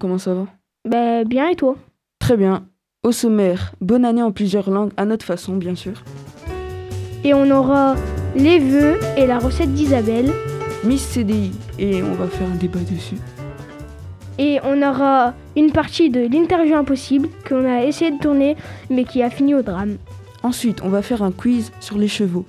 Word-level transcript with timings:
comment 0.00 0.18
ça 0.18 0.34
va? 0.34 0.46
Bah 0.88 1.22
bien 1.24 1.48
et 1.48 1.54
toi? 1.54 1.76
Très 2.18 2.36
bien. 2.36 2.66
Au 3.04 3.12
sommaire, 3.12 3.72
bonne 3.80 4.04
année 4.04 4.22
en 4.22 4.32
plusieurs 4.32 4.70
langues, 4.70 4.92
à 4.96 5.04
notre 5.04 5.24
façon, 5.24 5.56
bien 5.56 5.74
sûr. 5.74 6.02
Et 7.22 7.34
on 7.34 7.50
aura 7.50 7.94
les 8.34 8.58
vœux 8.58 8.98
et 9.16 9.26
la 9.26 9.38
recette 9.38 9.72
d'Isabelle. 9.72 10.32
Miss 10.84 11.02
CDI, 11.02 11.52
et 11.78 12.02
on 12.02 12.14
va 12.14 12.26
faire 12.26 12.48
un 12.50 12.56
débat 12.56 12.80
dessus. 12.80 13.18
Et 14.38 14.58
on 14.64 14.82
aura 14.82 15.34
une 15.54 15.72
partie 15.72 16.08
de 16.08 16.20
l'interview 16.20 16.74
impossible 16.74 17.28
qu'on 17.46 17.66
a 17.66 17.84
essayé 17.84 18.10
de 18.10 18.18
tourner 18.18 18.56
mais 18.88 19.04
qui 19.04 19.22
a 19.22 19.28
fini 19.28 19.54
au 19.54 19.60
drame. 19.60 19.98
Ensuite, 20.42 20.82
on 20.82 20.88
va 20.88 21.02
faire 21.02 21.22
un 21.22 21.32
quiz 21.32 21.70
sur 21.80 21.98
les 21.98 22.08
chevaux 22.08 22.46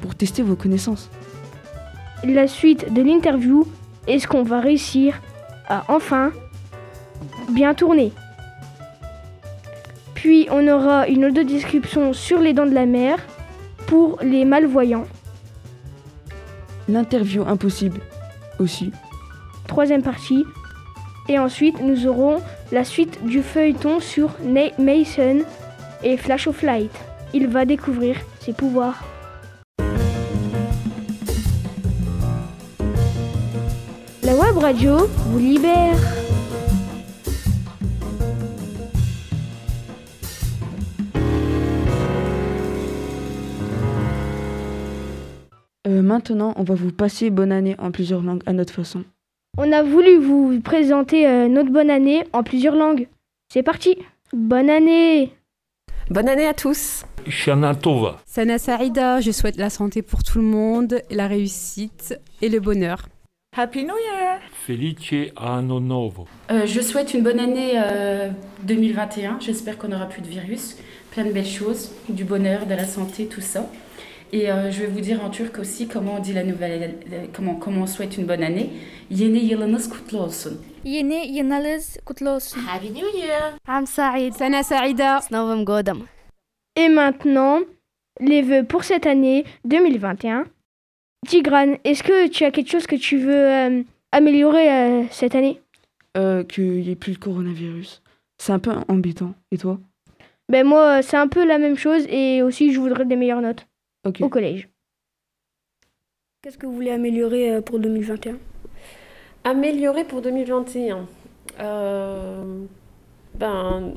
pour 0.00 0.14
tester 0.14 0.42
vos 0.42 0.56
connaissances. 0.56 1.10
La 2.24 2.46
suite 2.48 2.92
de 2.94 3.02
l'interview, 3.02 3.66
est-ce 4.06 4.26
qu'on 4.26 4.42
va 4.42 4.60
réussir 4.60 5.20
enfin 5.88 6.32
bien 7.50 7.74
tourner 7.74 8.12
Puis 10.14 10.48
on 10.50 10.66
aura 10.68 11.08
une 11.08 11.24
audio 11.24 11.42
description 11.42 12.12
sur 12.12 12.40
les 12.40 12.52
dents 12.52 12.66
de 12.66 12.74
la 12.74 12.86
mer 12.86 13.18
pour 13.86 14.18
les 14.22 14.44
malvoyants. 14.44 15.06
L'interview 16.88 17.42
impossible 17.46 18.00
aussi. 18.58 18.92
Troisième 19.66 20.02
partie. 20.02 20.44
Et 21.28 21.38
ensuite, 21.38 21.80
nous 21.80 22.06
aurons 22.06 22.42
la 22.72 22.84
suite 22.84 23.24
du 23.24 23.42
feuilleton 23.42 24.00
sur 24.00 24.30
Nate 24.42 24.78
Mason 24.78 25.40
et 26.02 26.16
Flash 26.16 26.46
of 26.46 26.62
Light. 26.62 26.90
Il 27.32 27.48
va 27.48 27.64
découvrir 27.64 28.16
ses 28.40 28.52
pouvoirs. 28.52 29.11
Radio 34.62 35.08
vous 35.08 35.40
libère. 35.40 35.98
Euh, 45.88 46.00
maintenant, 46.00 46.54
on 46.56 46.62
va 46.62 46.74
vous 46.76 46.92
passer 46.92 47.30
bonne 47.30 47.50
année 47.50 47.74
en 47.80 47.90
plusieurs 47.90 48.22
langues 48.22 48.42
à 48.46 48.52
notre 48.52 48.72
façon. 48.72 49.02
On 49.58 49.72
a 49.72 49.82
voulu 49.82 50.18
vous 50.18 50.60
présenter 50.60 51.26
euh, 51.26 51.48
notre 51.48 51.72
bonne 51.72 51.90
année 51.90 52.24
en 52.32 52.44
plusieurs 52.44 52.76
langues. 52.76 53.08
C'est 53.52 53.64
parti. 53.64 53.98
Bonne 54.32 54.70
année. 54.70 55.32
Bonne 56.08 56.28
année 56.28 56.46
à 56.46 56.54
tous. 56.54 57.04
Shana 57.26 57.74
Tova. 57.74 58.20
Sana 58.26 58.58
Saïda, 58.58 59.20
je 59.20 59.32
souhaite 59.32 59.56
la 59.56 59.70
santé 59.70 60.02
pour 60.02 60.22
tout 60.22 60.38
le 60.38 60.44
monde, 60.44 61.00
la 61.10 61.26
réussite 61.26 62.16
et 62.40 62.48
le 62.48 62.60
bonheur. 62.60 63.08
Happy 63.54 63.84
New 63.84 63.98
Year 63.98 64.40
Felice 64.66 65.30
Anno 65.36 65.78
Novo. 65.78 66.26
Euh, 66.50 66.64
je 66.64 66.80
souhaite 66.80 67.12
une 67.12 67.22
bonne 67.22 67.38
année 67.38 67.72
euh, 67.76 68.30
2021. 68.62 69.40
J'espère 69.40 69.76
qu'on 69.76 69.88
n'aura 69.88 70.06
plus 70.06 70.22
de 70.22 70.26
virus, 70.26 70.78
plein 71.10 71.26
de 71.26 71.32
belles 71.32 71.44
choses, 71.44 71.90
du 72.08 72.24
bonheur, 72.24 72.64
de 72.64 72.72
la 72.74 72.86
santé, 72.86 73.26
tout 73.26 73.42
ça. 73.42 73.70
Et 74.32 74.50
euh, 74.50 74.70
je 74.70 74.80
vais 74.80 74.86
vous 74.86 75.02
dire 75.02 75.22
en 75.22 75.28
turc 75.28 75.58
aussi 75.58 75.86
comment 75.86 76.14
on 76.14 76.20
dit 76.20 76.32
la 76.32 76.44
nouvelle, 76.44 76.94
euh, 77.12 77.26
comment, 77.34 77.56
comment 77.56 77.82
on 77.82 77.86
souhaite 77.86 78.16
une 78.16 78.24
bonne 78.24 78.42
année. 78.42 78.70
Yeni 79.10 79.44
yılınız 79.44 79.90
kutlu 79.90 80.18
olsun. 80.18 80.58
Yeni 80.84 81.36
yılınız 81.36 81.98
kutlu 82.06 82.30
olsun. 82.30 82.60
Happy 82.60 82.90
New 82.90 83.18
Year. 83.18 83.52
Am 83.68 83.84
Saïd. 83.84 84.32
Sana 84.32 84.62
Saïda. 84.62 85.20
Novum 85.30 85.66
Godam. 85.66 85.98
Et 86.74 86.88
maintenant, 86.88 87.60
les 88.18 88.40
vœux 88.40 88.64
pour 88.64 88.84
cette 88.84 89.06
année 89.06 89.44
2021 89.66 90.46
Tigrane, 91.26 91.76
est-ce 91.84 92.02
que 92.02 92.28
tu 92.28 92.44
as 92.44 92.50
quelque 92.50 92.70
chose 92.70 92.86
que 92.86 92.96
tu 92.96 93.18
veux 93.18 93.32
euh, 93.50 93.82
améliorer 94.10 94.70
euh, 94.72 95.04
cette 95.10 95.34
année? 95.34 95.60
Euh, 96.16 96.42
Qu'il 96.44 96.80
n'y 96.80 96.90
ait 96.90 96.96
plus 96.96 97.12
de 97.12 97.18
coronavirus. 97.18 98.02
C'est 98.38 98.52
un 98.52 98.58
peu 98.58 98.72
embêtant. 98.88 99.34
Et 99.52 99.58
toi? 99.58 99.78
Ben 100.48 100.66
moi, 100.66 101.00
c'est 101.02 101.16
un 101.16 101.28
peu 101.28 101.46
la 101.46 101.58
même 101.58 101.76
chose 101.76 102.04
et 102.08 102.42
aussi 102.42 102.72
je 102.72 102.80
voudrais 102.80 103.04
des 103.04 103.16
meilleures 103.16 103.40
notes 103.40 103.66
Ok. 104.04 104.20
au 104.20 104.28
collège. 104.28 104.68
Qu'est-ce 106.42 106.58
que 106.58 106.66
vous 106.66 106.74
voulez 106.74 106.90
améliorer 106.90 107.54
euh, 107.54 107.60
pour 107.60 107.78
2021 107.78 108.36
Améliorer 109.44 110.04
pour 110.04 110.20
2021. 110.22 111.06
Euh, 111.60 112.64
ben, 113.34 113.94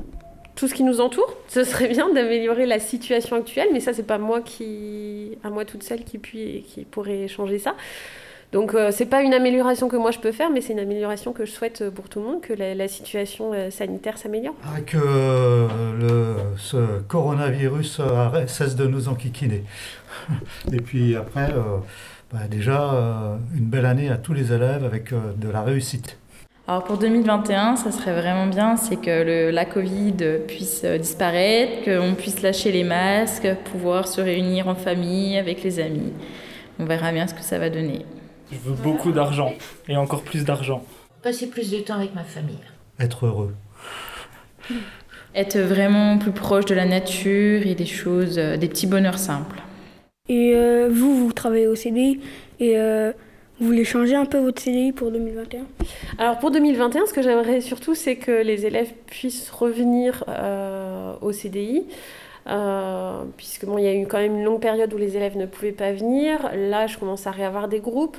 tout 0.56 0.66
ce 0.66 0.74
qui 0.74 0.82
nous 0.82 1.00
entoure. 1.00 1.32
Ce 1.48 1.62
serait 1.62 1.88
bien 1.88 2.12
d'améliorer 2.12 2.66
la 2.66 2.80
situation 2.80 3.36
actuelle, 3.36 3.68
mais 3.72 3.80
ça, 3.80 3.92
c'est 3.92 4.06
pas 4.06 4.18
moi 4.18 4.40
qui, 4.40 5.38
à 5.44 5.50
moi 5.50 5.64
toute 5.64 5.84
seule 5.84 6.02
qui, 6.02 6.18
puis, 6.18 6.64
qui 6.66 6.84
pourrait 6.84 7.28
changer 7.28 7.58
ça. 7.58 7.76
Donc, 8.52 8.74
euh, 8.74 8.90
c'est 8.92 9.06
pas 9.06 9.22
une 9.22 9.34
amélioration 9.34 9.88
que 9.88 9.96
moi 9.96 10.12
je 10.12 10.18
peux 10.18 10.32
faire, 10.32 10.50
mais 10.50 10.60
c'est 10.60 10.72
une 10.72 10.78
amélioration 10.78 11.32
que 11.32 11.44
je 11.44 11.50
souhaite 11.50 11.90
pour 11.90 12.08
tout 12.08 12.20
le 12.20 12.26
monde, 12.26 12.40
que 12.40 12.52
la, 12.52 12.88
situation 12.88 13.52
euh, 13.52 13.70
sanitaire 13.70 14.18
s'améliore. 14.18 14.54
Ah, 14.64 14.80
Que 14.80 14.96
euh, 14.96 16.34
ce 16.56 17.00
coronavirus 17.08 18.00
cesse 18.46 18.76
de 18.76 18.86
nous 18.86 19.08
enquiquiner. 19.08 19.64
Et 20.72 20.80
puis 20.80 21.16
après, 21.16 21.50
euh, 21.52 21.78
bah, 22.32 22.48
déjà, 22.50 22.92
euh, 22.92 23.36
une 23.56 23.66
belle 23.66 23.86
année 23.86 24.10
à 24.10 24.16
tous 24.16 24.32
les 24.32 24.52
élèves 24.52 24.84
avec 24.84 25.12
euh, 25.12 25.32
de 25.36 25.48
la 25.48 25.62
réussite. 25.62 26.18
Alors 26.68 26.82
pour 26.82 26.98
2021, 26.98 27.76
ça 27.76 27.92
serait 27.92 28.12
vraiment 28.20 28.46
bien, 28.46 28.76
c'est 28.76 28.96
que 28.96 29.22
le- 29.22 29.50
la 29.52 29.64
Covid 29.64 30.14
puisse 30.48 30.82
euh, 30.84 30.98
disparaître, 30.98 31.84
qu'on 31.84 32.14
puisse 32.14 32.42
lâcher 32.42 32.72
les 32.72 32.82
masques, 32.82 33.46
pouvoir 33.70 34.08
se 34.08 34.20
réunir 34.20 34.66
en 34.66 34.74
famille, 34.74 35.38
avec 35.38 35.62
les 35.62 35.78
amis. 35.78 36.12
On 36.80 36.84
verra 36.84 37.12
bien 37.12 37.28
ce 37.28 37.34
que 37.34 37.42
ça 37.42 37.58
va 37.60 37.70
donner. 37.70 38.04
Je 38.50 38.58
veux 38.58 38.74
beaucoup 38.74 39.12
d'argent 39.12 39.52
et 39.88 39.96
encore 39.96 40.22
plus 40.22 40.44
d'argent. 40.44 40.82
Passer 41.22 41.46
plus 41.48 41.70
de 41.70 41.78
temps 41.78 41.94
avec 41.94 42.14
ma 42.16 42.24
famille. 42.24 42.58
Être 42.98 43.26
heureux. 43.26 43.54
Être 45.36 45.58
vraiment 45.58 46.18
plus 46.18 46.32
proche 46.32 46.64
de 46.64 46.74
la 46.74 46.86
nature 46.86 47.64
et 47.66 47.74
des 47.74 47.86
choses, 47.86 48.38
euh, 48.38 48.56
des 48.56 48.68
petits 48.68 48.86
bonheurs 48.86 49.18
simples. 49.18 49.60
Et 50.28 50.52
euh, 50.56 50.88
vous, 50.90 51.14
vous 51.26 51.32
travaillez 51.32 51.66
au 51.68 51.74
CDI 51.76 52.20
et 52.58 52.78
euh, 52.78 53.12
vous 53.58 53.66
voulez 53.66 53.84
changer 53.84 54.14
un 54.14 54.26
peu 54.26 54.38
votre 54.38 54.60
CDI 54.60 54.92
pour 54.92 55.10
2021 55.10 55.64
Alors 56.18 56.38
pour 56.38 56.50
2021, 56.50 57.06
ce 57.06 57.12
que 57.14 57.22
j'aimerais 57.22 57.60
surtout, 57.62 57.94
c'est 57.94 58.16
que 58.16 58.42
les 58.42 58.66
élèves 58.66 58.92
puissent 59.06 59.50
revenir 59.50 60.24
euh, 60.28 61.14
au 61.22 61.32
CDI. 61.32 61.86
euh, 62.48 63.22
puisque 63.36 63.64
bon, 63.64 63.78
il 63.78 63.84
y 63.84 63.88
a 63.88 63.94
eu 63.94 64.06
quand 64.06 64.18
même 64.18 64.36
une 64.36 64.44
longue 64.44 64.60
période 64.60 64.92
où 64.92 64.98
les 64.98 65.16
élèves 65.16 65.36
ne 65.36 65.46
pouvaient 65.46 65.72
pas 65.72 65.92
venir. 65.92 66.50
Là, 66.54 66.86
je 66.86 66.98
commence 66.98 67.26
à 67.26 67.30
réavoir 67.30 67.68
des 67.68 67.80
groupes. 67.80 68.18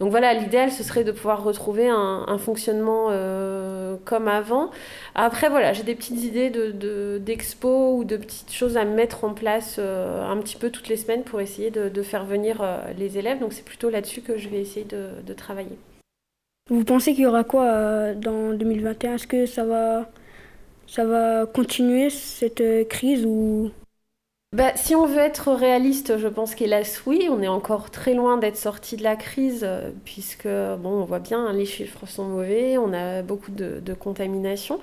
Donc 0.00 0.10
voilà, 0.10 0.34
l'idéal, 0.34 0.72
ce 0.72 0.82
serait 0.82 1.04
de 1.04 1.12
pouvoir 1.12 1.44
retrouver 1.44 1.88
un, 1.88 2.38
fonctionnement 2.38 3.08
euh, 3.10 3.96
comme 4.04 4.26
avant. 4.28 4.70
Après, 5.14 5.48
voilà, 5.48 5.72
j'ai 5.72 5.84
des 5.84 5.94
petites 5.94 6.22
idées 6.24 6.50
de, 6.50 6.72
de- 6.72 7.18
d'expos 7.24 7.98
ou 8.00 8.04
de 8.04 8.16
petites 8.16 8.52
choses 8.52 8.76
à 8.76 8.84
mettre 8.84 9.24
en 9.24 9.34
place 9.34 9.76
euh, 9.78 10.28
un 10.28 10.36
petit 10.38 10.56
peu 10.56 10.70
toutes 10.70 10.88
les 10.88 10.96
semaines 10.96 11.22
pour 11.22 11.40
essayer 11.40 11.70
de, 11.70 11.88
de 11.88 12.02
faire 12.02 12.24
venir 12.24 12.60
euh, 12.60 12.78
les 12.98 13.18
élèves. 13.18 13.38
Donc 13.38 13.52
c'est 13.52 13.64
plutôt 13.64 13.88
là-dessus 13.88 14.20
que 14.20 14.36
je 14.36 14.48
vais 14.48 14.60
essayer 14.60 14.84
de, 14.84 15.08
de 15.24 15.32
travailler. 15.32 15.78
Vous 16.70 16.84
pensez 16.84 17.12
qu'il 17.14 17.22
y 17.22 17.26
aura 17.26 17.44
quoi 17.44 18.14
dans 18.14 18.52
2021 18.52 19.14
Est-ce 19.14 19.26
que 19.26 19.46
ça 19.46 19.64
va, 19.64 20.10
ça 20.88 21.04
va 21.04 21.46
continuer 21.46 22.10
cette 22.10 22.88
crise 22.88 23.24
ou 23.26 23.70
Bah, 24.54 24.70
si 24.76 24.94
on 24.94 25.04
veut 25.04 25.18
être 25.18 25.50
réaliste, 25.50 26.16
je 26.16 26.28
pense 26.28 26.54
qu'hélas 26.54 27.00
oui, 27.06 27.26
on 27.28 27.42
est 27.42 27.48
encore 27.48 27.90
très 27.90 28.14
loin 28.14 28.36
d'être 28.36 28.56
sorti 28.56 28.96
de 28.96 29.02
la 29.02 29.16
crise, 29.16 29.62
euh, 29.64 29.90
puisque 30.04 30.46
bon, 30.46 30.90
on 30.90 31.04
voit 31.04 31.18
bien, 31.18 31.46
hein, 31.46 31.52
les 31.52 31.66
chiffres 31.66 32.06
sont 32.06 32.22
mauvais, 32.22 32.78
on 32.78 32.92
a 32.92 33.22
beaucoup 33.22 33.50
de, 33.50 33.80
de 33.80 33.94
contamination. 33.94 34.78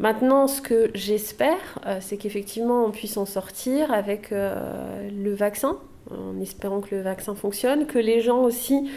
Maintenant, 0.00 0.46
ce 0.48 0.60
que 0.60 0.90
j'espère, 0.92 1.78
euh, 1.86 1.96
c'est 2.02 2.18
qu'effectivement 2.18 2.84
on 2.84 2.90
puisse 2.90 3.16
en 3.16 3.24
sortir 3.24 3.90
avec 3.90 4.32
euh, 4.32 5.08
le 5.08 5.34
vaccin, 5.34 5.78
en 6.10 6.38
espérant 6.42 6.82
que 6.82 6.94
le 6.94 7.00
vaccin 7.00 7.34
fonctionne, 7.34 7.86
que 7.86 7.98
les 7.98 8.20
gens 8.20 8.42
aussi 8.42 8.90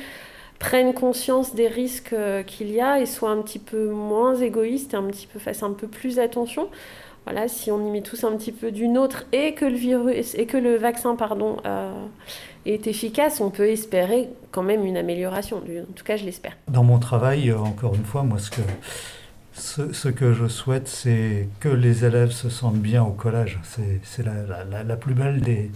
prennent 0.59 0.93
conscience 0.93 1.55
des 1.55 1.69
risques 1.69 2.13
qu'il 2.45 2.71
y 2.71 2.81
a 2.81 2.99
et 2.99 3.05
soient 3.05 3.29
un 3.29 3.41
petit 3.41 3.59
peu 3.59 3.87
moins 3.87 4.35
égoïstes 4.35 4.93
un 4.93 5.03
petit 5.03 5.27
peu 5.27 5.39
fassent 5.39 5.63
un 5.63 5.71
peu 5.71 5.87
plus 5.87 6.19
attention. 6.19 6.67
Voilà, 7.25 7.47
si 7.47 7.69
on 7.71 7.85
y 7.87 7.91
met 7.91 8.01
tous 8.01 8.23
un 8.23 8.35
petit 8.35 8.51
peu 8.51 8.71
du 8.71 8.87
nôtre 8.87 9.25
et 9.31 9.53
que 9.53 9.65
le 9.65 9.75
virus 9.75 10.33
et 10.35 10.45
que 10.47 10.57
le 10.57 10.77
vaccin 10.77 11.15
pardon 11.15 11.57
euh, 11.65 11.91
est 12.65 12.87
efficace, 12.87 13.39
on 13.39 13.51
peut 13.51 13.67
espérer 13.67 14.29
quand 14.51 14.63
même 14.63 14.83
une 14.85 14.97
amélioration. 14.97 15.57
En 15.57 15.93
tout 15.93 16.03
cas, 16.03 16.17
je 16.17 16.25
l'espère. 16.25 16.57
Dans 16.67 16.83
mon 16.83 16.97
travail, 16.97 17.51
euh, 17.51 17.57
encore 17.59 17.93
une 17.93 18.03
fois, 18.05 18.23
moi, 18.23 18.39
ce 18.39 18.49
que, 18.49 18.61
ce, 19.53 19.93
ce 19.93 20.09
que 20.09 20.33
je 20.33 20.47
souhaite, 20.47 20.87
c'est 20.87 21.47
que 21.59 21.69
les 21.69 22.03
élèves 22.05 22.31
se 22.31 22.49
sentent 22.49 22.79
bien 22.81 23.03
au 23.03 23.11
collège. 23.11 23.59
C'est 23.63 23.99
c'est 24.03 24.25
la, 24.25 24.33
la- 24.47 24.63
la- 24.63 24.83
la 24.83 24.95
plus 24.97 25.13
belle 25.13 25.41
des, 25.41 25.69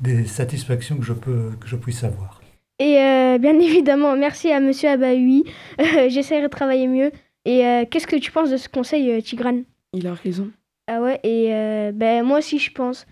des 0.00 0.24
satisfactions 0.24 0.96
que 0.96 1.04
je, 1.04 1.12
peux, 1.12 1.50
que 1.60 1.66
je 1.68 1.76
puisse 1.76 2.04
avoir. 2.04 2.40
Et 2.78 2.98
euh, 2.98 3.38
bien 3.38 3.58
évidemment, 3.60 4.16
merci 4.16 4.50
à 4.50 4.60
Monsieur 4.60 4.90
Abaoui. 4.90 5.44
Euh, 5.80 6.08
J'essaierai 6.08 6.42
de 6.42 6.48
travailler 6.48 6.86
mieux. 6.86 7.10
Et 7.44 7.66
euh, 7.66 7.84
qu'est-ce 7.90 8.06
que 8.06 8.16
tu 8.16 8.32
penses 8.32 8.50
de 8.50 8.56
ce 8.56 8.68
conseil, 8.68 9.22
Tigrane? 9.22 9.64
Il 9.92 10.06
a 10.06 10.14
raison. 10.14 10.48
Ah 10.88 11.02
ouais, 11.02 11.18
et 11.24 11.52
euh, 11.52 11.90
ben, 11.92 12.24
moi 12.24 12.38
aussi 12.38 12.58
je 12.58 12.70
pense. 12.72 13.06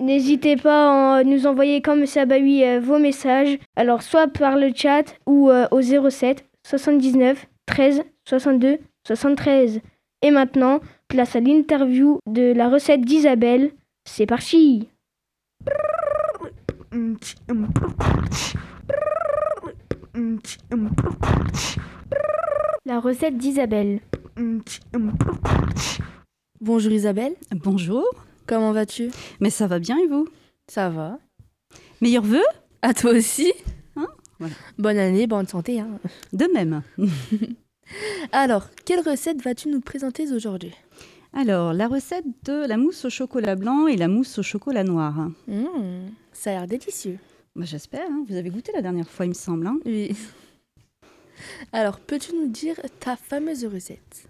N'hésitez 0.00 0.54
pas 0.56 1.16
à 1.16 1.24
nous 1.24 1.48
envoyer 1.48 1.82
comme 1.82 2.00
Monsieur 2.00 2.20
Abaoui 2.22 2.64
euh, 2.64 2.78
vos 2.78 3.00
messages. 3.00 3.58
Alors 3.74 4.02
soit 4.02 4.28
par 4.28 4.56
le 4.56 4.70
chat 4.72 5.16
ou 5.26 5.50
euh, 5.50 5.66
au 5.72 5.82
07 5.82 6.44
79 6.64 7.46
13 7.66 8.04
62 8.24 8.78
73. 9.04 9.80
Et 10.22 10.30
maintenant, 10.30 10.80
place 11.08 11.34
à 11.34 11.40
l'interview 11.40 12.20
de 12.26 12.52
la 12.52 12.68
recette 12.68 13.00
d'Isabelle. 13.00 13.72
C'est 14.04 14.26
parti 14.26 14.88
La 22.86 23.00
recette 23.00 23.36
d'Isabelle. 23.36 24.00
Bonjour 26.60 26.92
Isabelle. 26.92 27.34
Bonjour. 27.52 28.04
Comment 28.46 28.72
vas-tu? 28.72 29.10
Mais 29.40 29.50
ça 29.50 29.66
va 29.66 29.78
bien 29.78 29.98
et 29.98 30.06
vous? 30.06 30.26
Ça 30.66 30.88
va. 30.88 31.18
Meilleurs 32.00 32.24
vœux? 32.24 32.44
À 32.82 32.94
toi 32.94 33.12
aussi. 33.12 33.52
Hein? 33.96 34.06
Voilà. 34.38 34.54
Bonne 34.78 34.98
année, 34.98 35.26
bonne 35.26 35.46
santé. 35.46 35.80
Hein. 35.80 35.98
De 36.32 36.46
même. 36.52 36.82
Alors, 38.32 38.68
quelle 38.84 39.00
recette 39.08 39.42
vas-tu 39.42 39.68
nous 39.68 39.80
présenter 39.80 40.30
aujourd'hui? 40.32 40.72
Alors, 41.32 41.72
la 41.72 41.88
recette 41.88 42.24
de 42.44 42.66
la 42.66 42.76
mousse 42.76 43.04
au 43.04 43.10
chocolat 43.10 43.54
blanc 43.54 43.86
et 43.86 43.96
la 43.96 44.08
mousse 44.08 44.38
au 44.38 44.42
chocolat 44.42 44.84
noir. 44.84 45.28
Mmh, 45.46 46.08
ça 46.32 46.50
a 46.50 46.54
l'air 46.54 46.66
délicieux. 46.66 47.18
Bah, 47.54 47.64
J'espère. 47.66 48.06
hein. 48.10 48.24
Vous 48.28 48.36
avez 48.36 48.50
goûté 48.50 48.72
la 48.74 48.82
dernière 48.82 49.08
fois, 49.08 49.26
il 49.26 49.30
me 49.30 49.34
semble. 49.34 49.68
Oui. 49.84 50.16
Alors, 51.72 52.00
peux-tu 52.00 52.34
nous 52.34 52.48
dire 52.48 52.76
ta 53.00 53.16
fameuse 53.16 53.64
recette? 53.66 54.26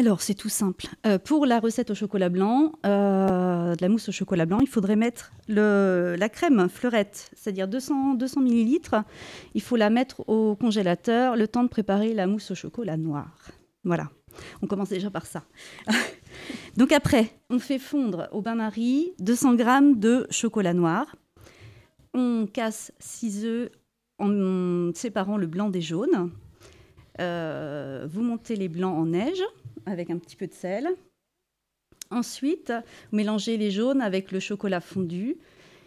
Alors, 0.00 0.22
c'est 0.22 0.32
tout 0.32 0.48
simple. 0.48 0.86
Euh, 1.04 1.18
pour 1.18 1.44
la 1.44 1.60
recette 1.60 1.90
au 1.90 1.94
chocolat 1.94 2.30
blanc, 2.30 2.72
euh, 2.86 3.76
de 3.76 3.82
la 3.82 3.88
mousse 3.90 4.08
au 4.08 4.12
chocolat 4.12 4.46
blanc, 4.46 4.60
il 4.62 4.66
faudrait 4.66 4.96
mettre 4.96 5.30
la 5.46 6.28
crème 6.30 6.70
fleurette, 6.70 7.30
c'est-à-dire 7.36 7.68
200, 7.68 8.14
200 8.14 8.40
millilitres. 8.40 8.94
Il 9.52 9.60
faut 9.60 9.76
la 9.76 9.90
mettre 9.90 10.26
au 10.26 10.56
congélateur, 10.56 11.36
le 11.36 11.46
temps 11.46 11.64
de 11.64 11.68
préparer 11.68 12.14
la 12.14 12.26
mousse 12.26 12.50
au 12.50 12.54
chocolat 12.54 12.96
noir. 12.96 13.50
Voilà. 13.84 14.08
On 14.62 14.66
commence 14.66 14.88
déjà 14.88 15.10
par 15.10 15.26
ça. 15.26 15.42
Donc 16.78 16.92
après, 16.92 17.38
on 17.50 17.58
fait 17.58 17.78
fondre 17.78 18.26
au 18.32 18.40
bain-marie 18.40 19.12
200 19.18 19.58
g 19.58 19.64
de 19.96 20.26
chocolat 20.30 20.72
noir. 20.72 21.14
On 22.14 22.46
casse 22.50 22.90
6 23.00 23.44
œufs 23.44 23.70
en 24.18 24.92
séparant 24.94 25.36
le 25.36 25.46
blanc 25.46 25.68
des 25.68 25.82
jaunes. 25.82 26.30
Euh, 27.20 28.06
vous 28.10 28.22
montez 28.22 28.56
les 28.56 28.70
blancs 28.70 28.96
en 28.96 29.04
neige 29.04 29.42
avec 29.86 30.10
un 30.10 30.18
petit 30.18 30.36
peu 30.36 30.46
de 30.46 30.52
sel. 30.52 30.88
Ensuite, 32.10 32.72
vous 33.10 33.16
mélangez 33.16 33.56
les 33.56 33.70
jaunes 33.70 34.00
avec 34.00 34.32
le 34.32 34.40
chocolat 34.40 34.80
fondu 34.80 35.36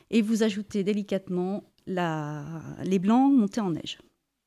et 0.10 0.22
vous 0.22 0.44
ajoutez 0.44 0.84
délicatement 0.84 1.64
la- 1.86 2.46
les 2.84 3.00
blancs 3.00 3.34
montés 3.34 3.62
en 3.62 3.72
neige. 3.72 3.98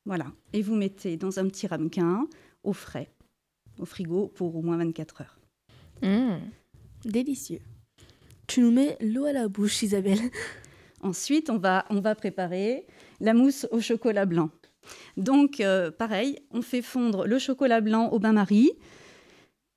Voilà. 0.06 0.32
Et 0.52 0.62
vous 0.62 0.75
mettez 0.75 1.16
dans 1.16 1.38
un 1.38 1.46
petit 1.48 1.66
ramequin 1.66 2.26
au 2.62 2.72
frais, 2.72 3.10
au 3.78 3.84
frigo 3.84 4.28
pour 4.28 4.56
au 4.56 4.62
moins 4.62 4.78
24 4.78 5.20
heures. 5.22 5.38
Mmh, 6.02 6.37
Délicieux. 7.04 7.60
Tu 8.46 8.60
nous 8.60 8.70
mets 8.70 8.96
l'eau 9.00 9.25
à 9.25 9.32
la 9.32 9.48
bouche, 9.48 9.82
Isabelle. 9.82 10.19
Ensuite, 11.02 11.50
on 11.50 11.58
va, 11.58 11.84
on 11.90 12.00
va 12.00 12.14
préparer 12.14 12.87
la 13.20 13.34
mousse 13.34 13.66
au 13.70 13.81
chocolat 13.81 14.25
blanc. 14.25 14.50
Donc, 15.16 15.60
euh, 15.60 15.90
pareil, 15.90 16.38
on 16.52 16.62
fait 16.62 16.81
fondre 16.82 17.26
le 17.26 17.38
chocolat 17.38 17.81
blanc 17.81 18.08
au 18.10 18.19
bain-marie. 18.19 18.70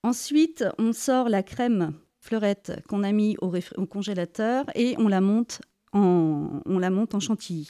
Ensuite, 0.03 0.63
on 0.77 0.93
sort 0.93 1.29
la 1.29 1.43
crème 1.43 1.93
fleurette 2.19 2.81
qu'on 2.87 3.03
a 3.03 3.11
mis 3.11 3.35
au, 3.41 3.51
congélateur 3.85 4.65
et 4.75 4.95
on 4.97 5.07
la 5.07 5.21
monte 5.21 5.61
en, 5.93 6.61
on 6.65 6.79
la 6.79 6.89
monte 6.89 7.15
en 7.15 7.19
chantilly. 7.19 7.69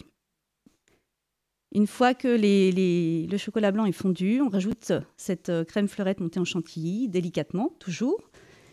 Une 1.73 1.85
fois 1.87 2.13
que 2.15 2.27
les- 2.27 2.71
les- 2.71 3.27
le 3.27 3.37
chocolat 3.37 3.71
blanc 3.71 3.85
est 3.85 3.91
fondu, 3.91 4.41
on 4.41 4.49
rajoute 4.49 4.91
cette 5.17 5.49
euh, 5.49 5.63
crème 5.63 5.87
fleurette 5.87 6.19
montée 6.19 6.39
en 6.39 6.45
chantilly, 6.45 7.07
délicatement, 7.09 7.73
toujours. 7.79 8.19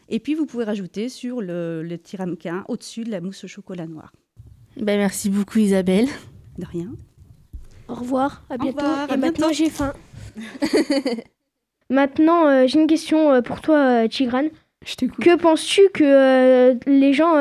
Et 0.08 0.18
puis, 0.18 0.34
vous 0.34 0.46
pouvez 0.46 0.64
rajouter 0.64 1.08
sur 1.10 1.42
le, 1.42 1.82
le 1.82 1.98
petit 1.98 2.16
ramequin 2.16 2.64
au-dessus 2.68 3.04
de 3.04 3.10
la 3.10 3.20
mousse 3.20 3.44
au 3.44 3.48
chocolat 3.48 3.86
noir. 3.86 4.12
Ben, 4.76 4.98
merci 4.98 5.28
beaucoup, 5.28 5.58
Isabelle. 5.58 6.06
De 6.58 6.64
rien. 6.64 6.94
Au 7.88 7.94
revoir, 7.94 8.44
à 8.48 8.56
bientôt. 8.56 8.78
revoir, 8.78 9.08
Et 9.10 9.12
à 9.12 9.16
maintenant, 9.16 9.52
j'ai 9.52 9.68
faim. 9.70 9.92
maintenant, 11.90 12.46
euh, 12.46 12.66
j'ai 12.66 12.80
une 12.80 12.86
question 12.86 13.32
euh, 13.32 13.42
pour 13.42 13.60
toi, 13.60 14.04
euh, 14.04 14.08
Tigrane. 14.08 14.50
Que 15.20 15.36
penses-tu 15.36 15.82
que 15.92 16.78
les 16.86 17.12
gens 17.12 17.34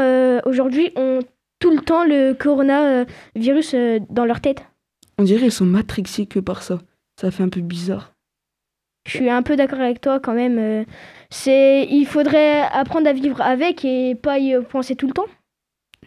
aujourd'hui 0.45 0.91
ont 0.95 1.19
tout 1.59 1.69
le 1.69 1.81
temps 1.81 2.03
le 2.03 2.33
coronavirus 2.33 3.75
dans 4.09 4.25
leur 4.25 4.41
tête? 4.41 4.65
On 5.19 5.23
dirait 5.23 5.41
qu'ils 5.41 5.51
sont 5.51 5.65
matrixés 5.65 6.25
que 6.25 6.39
par 6.39 6.63
ça. 6.63 6.79
Ça 7.21 7.29
fait 7.29 7.43
un 7.43 7.49
peu 7.49 7.61
bizarre. 7.61 8.13
Je 9.05 9.17
suis 9.17 9.29
un 9.29 9.43
peu 9.43 9.55
d'accord 9.57 9.79
avec 9.79 10.01
toi 10.01 10.19
quand 10.19 10.33
même. 10.33 10.85
c'est, 11.29 11.85
il 11.85 12.07
faudrait 12.07 12.61
apprendre 12.61 13.07
à 13.07 13.13
vivre 13.13 13.39
avec 13.41 13.85
et 13.85 14.15
pas 14.15 14.39
y 14.39 14.59
penser 14.63 14.95
tout 14.95 15.05
le 15.05 15.13
temps. 15.13 15.27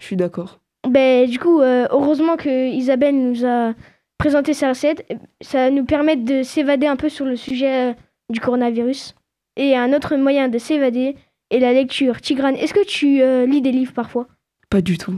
Je 0.00 0.04
suis 0.06 0.16
d'accord. 0.16 0.58
Ben, 0.88 1.30
du 1.30 1.38
coup, 1.38 1.60
heureusement 1.60 2.36
que 2.36 2.70
Isabelle 2.72 3.16
nous 3.16 3.46
a 3.46 3.74
présenté 4.18 4.54
sa 4.54 4.70
recette. 4.70 5.06
Ça 5.40 5.70
nous 5.70 5.84
permet 5.84 6.16
de 6.16 6.42
s'évader 6.42 6.88
un 6.88 6.96
peu 6.96 7.08
sur 7.08 7.26
le 7.26 7.36
sujet 7.36 7.94
du 8.30 8.40
coronavirus. 8.40 9.14
Et 9.56 9.76
un 9.76 9.92
autre 9.92 10.16
moyen 10.16 10.48
de 10.48 10.58
s'évader 10.58 11.16
est 11.50 11.58
la 11.58 11.72
lecture. 11.72 12.20
Tigrane, 12.20 12.56
est-ce 12.56 12.74
que 12.74 12.84
tu 12.84 13.22
euh, 13.22 13.46
lis 13.46 13.60
des 13.60 13.72
livres 13.72 13.92
parfois? 13.92 14.26
Pas 14.70 14.80
du 14.80 14.98
tout. 14.98 15.14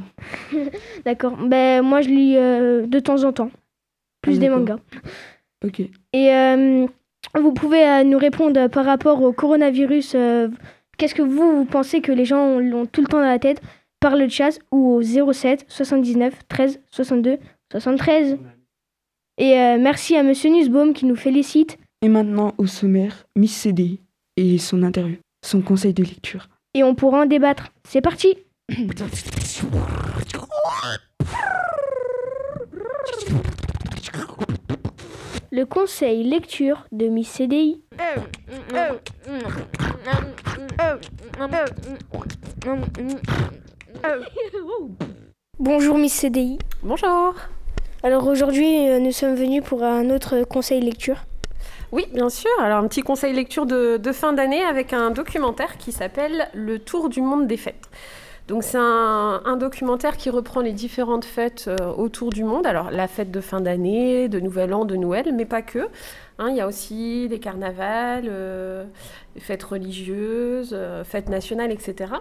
D'accord. 1.04 1.36
Ben, 1.36 1.82
moi, 1.82 2.00
je 2.02 2.08
lis 2.08 2.36
euh, 2.36 2.86
de 2.86 3.00
temps 3.00 3.24
en 3.24 3.32
temps. 3.32 3.50
Plus 4.22 4.36
Ah, 4.36 4.40
des 4.40 4.48
mangas. 4.48 4.78
Ok. 5.64 5.80
Et 5.80 6.34
euh, 6.34 6.86
vous 7.34 7.52
pouvez 7.52 8.04
nous 8.04 8.18
répondre 8.18 8.68
par 8.68 8.84
rapport 8.84 9.22
au 9.22 9.32
coronavirus. 9.32 10.16
Qu'est-ce 10.96 11.14
que 11.14 11.22
vous, 11.22 11.56
vous 11.56 11.64
pensez 11.64 12.00
que 12.00 12.12
les 12.12 12.24
gens 12.24 12.58
l'ont 12.58 12.86
tout 12.86 13.00
le 13.00 13.06
temps 13.06 13.18
dans 13.18 13.24
la 13.24 13.38
tête? 13.38 13.60
Par 14.00 14.16
le 14.16 14.28
chat 14.28 14.58
ou 14.70 14.94
au 14.94 15.02
07 15.02 15.66
79 15.68 16.48
13 16.48 16.80
62 16.90 17.38
73 17.70 18.38
Et 19.36 19.50
merci 19.78 20.16
à 20.16 20.22
Monsieur 20.22 20.50
Nussbaum 20.50 20.94
qui 20.94 21.04
nous 21.04 21.16
félicite. 21.16 21.78
Et 22.02 22.08
maintenant, 22.08 22.54
au 22.56 22.66
sommaire, 22.66 23.26
Miss 23.36 23.54
CDI 23.54 24.00
et 24.38 24.56
son 24.56 24.82
interview, 24.82 25.18
son 25.44 25.60
conseil 25.60 25.92
de 25.92 26.02
lecture. 26.02 26.48
Et 26.72 26.82
on 26.82 26.94
pourra 26.94 27.24
en 27.24 27.26
débattre. 27.26 27.74
C'est 27.86 28.00
parti 28.00 28.38
Le 35.50 35.64
conseil 35.66 36.24
lecture 36.24 36.86
de 36.90 37.08
Miss 37.08 37.28
CDI. 37.28 37.82
Bonjour 45.58 45.98
Miss 45.98 46.14
CDI. 46.14 46.56
Bonjour. 46.82 47.34
Alors 48.02 48.26
aujourd'hui, 48.26 48.88
euh, 48.88 49.00
nous 49.00 49.12
sommes 49.12 49.34
venus 49.34 49.62
pour 49.62 49.82
un 49.82 50.08
autre 50.08 50.44
conseil 50.44 50.80
lecture. 50.80 51.26
Oui, 51.92 52.06
bien 52.12 52.30
sûr. 52.30 52.50
Alors, 52.60 52.78
un 52.78 52.86
petit 52.86 53.02
conseil 53.02 53.32
lecture 53.32 53.66
de, 53.66 54.00
fin 54.12 54.32
d'année 54.32 54.62
avec 54.62 54.92
un 54.92 55.10
documentaire 55.10 55.76
qui 55.76 55.90
s'appelle 55.90 56.48
Le 56.54 56.78
Tour 56.78 57.08
du 57.08 57.20
monde 57.20 57.48
des 57.48 57.56
fêtes. 57.56 57.88
Donc, 58.46 58.62
c'est 58.62 58.78
un, 58.78 59.56
documentaire 59.58 60.16
qui 60.16 60.30
reprend 60.30 60.60
les 60.60 60.72
différentes 60.72 61.24
fêtes 61.24 61.66
euh, 61.68 61.92
autour 61.92 62.30
du 62.30 62.44
monde. 62.44 62.66
Alors, 62.66 62.92
la 62.92 63.08
fête 63.08 63.32
de 63.32 63.40
fin 63.40 63.60
d'année, 63.60 64.28
de 64.28 64.38
Nouvel 64.38 64.72
An, 64.72 64.84
de 64.84 64.94
Noël, 64.94 65.32
mais 65.34 65.44
pas 65.44 65.62
que. 65.62 65.88
Hein, 66.38 66.48
il 66.50 66.56
y 66.56 66.60
a 66.60 66.66
aussi 66.66 67.28
des 67.28 67.40
carnavals, 67.40 68.26
euh, 68.28 68.84
fêtes 69.38 69.62
religieuses, 69.64 70.70
euh, 70.72 71.02
fêtes 71.04 71.28
nationales, 71.28 71.72
etc. 71.72 72.12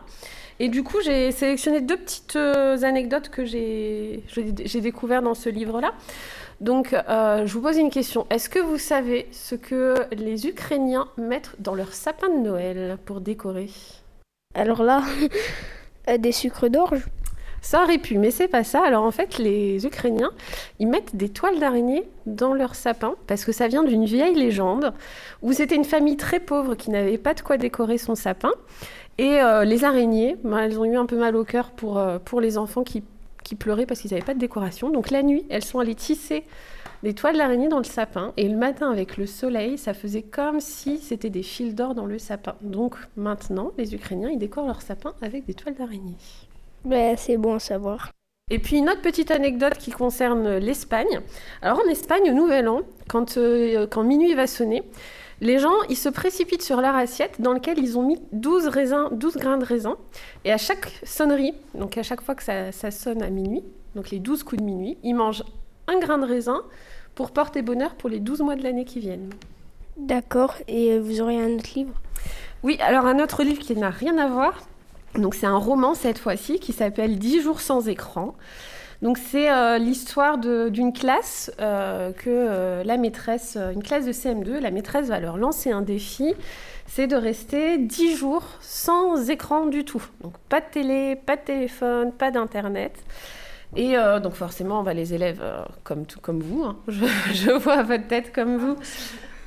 Et 0.60 0.68
du 0.68 0.84
coup, 0.84 0.98
j'ai 1.04 1.32
sélectionné 1.32 1.82
deux 1.82 1.98
petites 1.98 2.36
anecdotes 2.36 3.30
que 3.30 3.46
j'ai 3.46 4.24
découvertes 4.82 5.24
dans 5.24 5.36
ce 5.36 5.50
livre-là. 5.50 5.94
Donc, 6.62 6.94
euh, 6.94 7.46
je 7.46 7.54
vous 7.54 7.62
pose 7.62 7.78
une 7.78 7.90
question. 7.90 8.28
Est-ce 8.30 8.50
que 8.50 8.60
vous 8.60 8.78
savez 8.78 9.28
ce 9.32 9.56
que 9.56 9.96
les 10.12 10.48
Ukrainiens 10.48 11.08
mettent 11.18 11.56
dans 11.60 11.74
leur 11.74 11.94
sapin 11.94 12.30
de 12.30 12.40
Noël 12.40 12.98
pour 13.06 13.22
décorer? 13.22 13.70
Alors 14.56 14.84
là, 14.84 15.04
euh, 16.10 16.18
des 16.18 16.32
sucres 16.32 16.70
d'orge 16.70 17.06
Ça 17.62 17.84
aurait 17.84 17.98
pu, 17.98 18.18
mais 18.18 18.32
c'est 18.32 18.48
pas 18.48 18.64
ça. 18.64 18.82
Alors 18.86 19.04
en 19.04 19.12
fait, 19.12 19.38
les 19.38 19.86
Ukrainiens, 19.86 20.32
ils 20.80 20.88
mettent 20.88 21.16
des 21.16 21.30
toiles 21.30 21.60
d'araignée 21.60 22.04
dans 22.26 22.54
leur 22.54 22.76
sapin 22.76 23.16
parce 23.28 23.46
que 23.46 23.52
ça 23.52 23.68
vient 23.68 23.84
d'une 23.84 24.06
vieille 24.06 24.36
légende 24.36 24.94
où 25.42 25.54
c'était 25.54 25.76
une 25.76 25.86
famille 25.86 26.18
très 26.18 26.40
pauvre 26.40 26.76
qui 26.76 26.90
n'avait 26.90 27.18
pas 27.18 27.34
de 27.34 27.42
quoi 27.42 27.58
décorer 27.58 27.98
son 27.98 28.16
sapin. 28.16 28.52
Et 29.18 29.42
euh, 29.42 29.66
les 29.66 29.84
araignées, 29.84 30.38
ben, 30.44 30.60
elles 30.60 30.80
ont 30.80 30.86
eu 30.86 30.96
un 30.96 31.06
peu 31.06 31.18
mal 31.18 31.36
au 31.36 31.44
cœur 31.44 31.72
pour, 31.72 31.98
euh, 31.98 32.20
pour 32.20 32.40
les 32.40 32.58
enfants 32.58 32.84
qui, 32.84 33.04
qui 33.50 33.56
pleuraient 33.56 33.88
parce 33.88 34.02
qu'ils 34.02 34.12
n'avaient 34.12 34.24
pas 34.24 34.36
de 34.36 34.40
décoration. 34.40 34.92
Donc 34.92 35.10
la 35.10 35.24
nuit, 35.24 35.44
elles 35.50 35.66
sont 35.66 35.80
allées 35.80 35.96
tisser 35.96 36.44
des 37.02 37.16
toiles 37.16 37.36
d'araignée 37.36 37.68
dans 37.68 37.80
le 37.80 37.84
sapin. 37.84 38.32
Et 38.38 38.48
le 38.48 38.56
matin, 38.56 38.92
avec 38.92 39.18
le 39.18 39.26
soleil, 39.26 39.80
ça 39.80 39.96
faisait 39.96 40.22
comme 40.22 40.60
si 40.60 41.00
c'était 41.00 41.32
des 41.32 41.42
fils 41.42 41.74
d'or 41.74 41.96
dans 41.96 42.06
le 42.06 42.20
sapin. 42.20 42.54
Donc 42.62 42.96
maintenant, 43.18 43.72
les 43.80 43.96
Ukrainiens, 43.96 44.30
ils 44.30 44.38
décorent 44.38 44.68
leur 44.68 44.84
sapin 44.84 45.16
avec 45.24 45.48
des 45.48 45.56
toiles 45.56 45.74
d'araignée. 45.74 46.16
C'est 47.18 47.38
bon 47.38 47.56
à 47.56 47.60
savoir. 47.60 48.12
Et 48.52 48.60
puis 48.60 48.78
une 48.78 48.88
autre 48.88 49.02
petite 49.02 49.32
anecdote 49.32 49.80
qui 49.80 49.90
concerne 49.90 50.58
l'Espagne. 50.58 51.20
Alors 51.64 51.80
en 51.84 51.90
Espagne, 51.90 52.30
au 52.30 52.34
Nouvel 52.34 52.68
An, 52.68 52.82
quand, 53.08 53.38
euh, 53.38 53.88
quand 53.88 54.04
minuit 54.04 54.36
va 54.36 54.46
sonner, 54.46 54.84
Les 55.42 55.58
gens, 55.58 55.76
ils 55.90 55.96
se 55.96 56.10
précipitent 56.10 56.62
sur 56.62 56.82
leur 56.82 56.96
assiette 56.96 57.40
dans 57.40 57.54
laquelle 57.54 57.80
ils 57.80 57.98
ont 57.98 58.04
mis 58.04 58.20
12, 58.34 58.68
raisins, 58.68 59.08
12 59.12 59.38
grains 59.38 59.58
de 59.58 59.66
raisin. 59.66 59.96
Et 60.44 60.52
à 60.52 60.58
chaque 60.58 61.00
sonnerie, 61.04 61.54
donc 61.76 61.98
à 61.98 62.04
chaque 62.04 62.22
fois 62.22 62.36
que 62.36 62.44
ça, 62.44 62.72
ça 62.72 62.92
sonne 62.92 63.22
à 63.22 63.30
minuit, 63.30 63.64
donc 63.96 64.10
les 64.10 64.20
12 64.20 64.44
coups 64.44 64.62
de 64.62 64.66
minuit, 64.66 64.98
ils 65.04 65.14
mangent 65.14 65.44
un 65.88 65.98
grain 66.00 66.18
de 66.18 66.26
raisin 66.26 66.62
pour 67.16 67.32
porter 67.32 67.62
bonheur 67.62 67.96
pour 67.96 68.10
les 68.10 68.20
12 68.20 68.42
mois 68.42 68.56
de 68.56 68.64
l'année 68.64 68.86
qui 68.86 69.00
viennent. 69.00 69.30
D'accord. 69.98 70.56
Et 70.68 70.94
euh, 70.94 71.00
vous 71.00 71.22
aurez 71.22 71.42
un 71.42 71.56
autre 71.56 71.70
livre? 71.76 71.94
Oui, 72.64 72.78
alors 72.82 73.06
un 73.06 73.20
autre 73.20 73.44
livre 73.44 73.60
qui 73.60 73.76
n'a 73.76 73.90
rien 73.90 74.18
à 74.18 74.28
voir. 74.28 74.68
Donc 75.16 75.36
c'est 75.36 75.48
un 75.48 75.58
roman 75.58 75.96
cette 75.96 76.20
fois-ci 76.20 76.60
qui 76.60 76.74
s'appelle 76.74 77.18
10 77.18 77.42
jours 77.42 77.62
sans 77.62 77.88
écran. 77.88 78.36
Donc 79.02 79.18
c'est 79.18 79.50
euh, 79.50 79.78
l'histoire 79.78 80.38
d'une 80.38 80.92
classe 80.92 81.52
euh, 81.62 82.12
que 82.12 82.30
euh, 82.30 82.84
la 82.84 82.98
maîtresse, 82.98 83.58
une 83.74 83.82
classe 83.82 84.06
de 84.06 84.12
CM2, 84.12 84.60
la 84.60 84.72
maîtresse 84.72 85.08
va 85.08 85.20
leur 85.22 85.38
lancer 85.38 85.72
un 85.72 85.82
défi, 85.82 86.34
c'est 86.86 87.08
de 87.08 87.16
rester 87.16 87.78
10 87.78 88.18
jours 88.18 88.44
sans 88.60 89.30
écran 89.30 89.68
du 89.68 89.86
tout. 89.86 90.04
Donc 90.22 90.34
pas 90.50 90.60
de 90.60 90.66
télé, 90.70 91.16
pas 91.16 91.38
de 91.38 91.42
téléphone, 91.42 92.12
pas 92.12 92.32
d'internet. 92.32 92.94
Et 93.76 93.94
donc 94.24 94.34
forcément, 94.34 94.80
on 94.80 94.84
va 94.84 94.96
les 94.96 95.14
élèves 95.14 95.44
comme 95.84 96.08
tout 96.08 96.20
comme 96.20 96.42
vous. 96.42 96.64
hein. 96.64 96.76
Je 96.88 97.52
vois 97.52 97.84
votre 97.84 98.08
tête 98.08 98.34
comme 98.34 98.58
vous. 98.58 98.76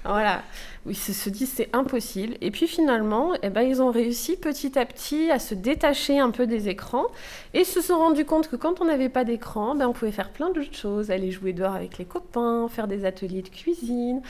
Voilà. 0.04 0.42
Oui, 0.84 0.94
ils 0.94 0.96
se, 0.96 1.12
se 1.12 1.30
disent 1.30 1.52
c'est 1.54 1.68
impossible. 1.72 2.34
Et 2.40 2.50
puis 2.50 2.66
finalement, 2.66 3.32
eh 3.42 3.50
ben, 3.50 3.62
ils 3.62 3.80
ont 3.80 3.92
réussi 3.92 4.36
petit 4.36 4.78
à 4.78 4.84
petit 4.84 5.30
à 5.30 5.38
se 5.38 5.54
détacher 5.54 6.18
un 6.18 6.30
peu 6.30 6.46
des 6.46 6.68
écrans 6.68 7.06
et 7.54 7.64
se 7.64 7.80
sont 7.80 7.98
rendus 7.98 8.24
compte 8.24 8.48
que 8.48 8.56
quand 8.56 8.80
on 8.80 8.86
n'avait 8.86 9.08
pas 9.08 9.24
d'écran, 9.24 9.76
ben, 9.76 9.86
on 9.86 9.92
pouvait 9.92 10.10
faire 10.10 10.30
plein 10.30 10.50
d'autres 10.50 10.74
choses, 10.74 11.10
aller 11.12 11.30
jouer 11.30 11.52
dehors 11.52 11.74
avec 11.74 11.98
les 11.98 12.04
copains, 12.04 12.66
faire 12.68 12.88
des 12.88 13.04
ateliers 13.04 13.42
de 13.42 13.48
cuisine. 13.48 14.22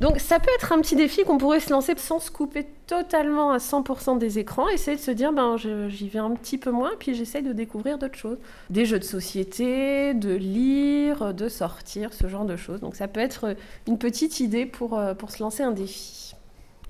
Donc 0.00 0.20
ça 0.20 0.38
peut 0.38 0.50
être 0.54 0.72
un 0.72 0.80
petit 0.80 0.94
défi 0.94 1.24
qu'on 1.24 1.38
pourrait 1.38 1.60
se 1.60 1.70
lancer 1.70 1.94
sans 1.96 2.20
se 2.20 2.30
couper 2.30 2.66
totalement 2.86 3.50
à 3.50 3.58
100% 3.58 4.18
des 4.18 4.38
écrans, 4.38 4.68
essayer 4.68 4.96
de 4.96 5.02
se 5.02 5.10
dire 5.10 5.32
ben, 5.32 5.56
j'y 5.56 6.08
vais 6.08 6.20
un 6.20 6.30
petit 6.30 6.58
peu 6.58 6.70
moins, 6.70 6.92
puis 6.98 7.14
j'essaye 7.14 7.42
de 7.42 7.52
découvrir 7.52 7.98
d'autres 7.98 8.16
choses. 8.16 8.38
Des 8.70 8.86
jeux 8.86 8.98
de 8.98 9.04
société, 9.04 10.14
de 10.14 10.34
lire, 10.34 11.34
de 11.34 11.48
sortir, 11.48 12.14
ce 12.14 12.28
genre 12.28 12.44
de 12.44 12.56
choses. 12.56 12.80
Donc 12.80 12.94
ça 12.94 13.08
peut 13.08 13.20
être 13.20 13.56
une 13.86 13.98
petite 13.98 14.40
idée 14.40 14.64
pour, 14.64 14.96
euh, 14.96 15.14
pour 15.14 15.30
se 15.32 15.42
lancer 15.42 15.62
un 15.64 15.72
défi. 15.72 15.87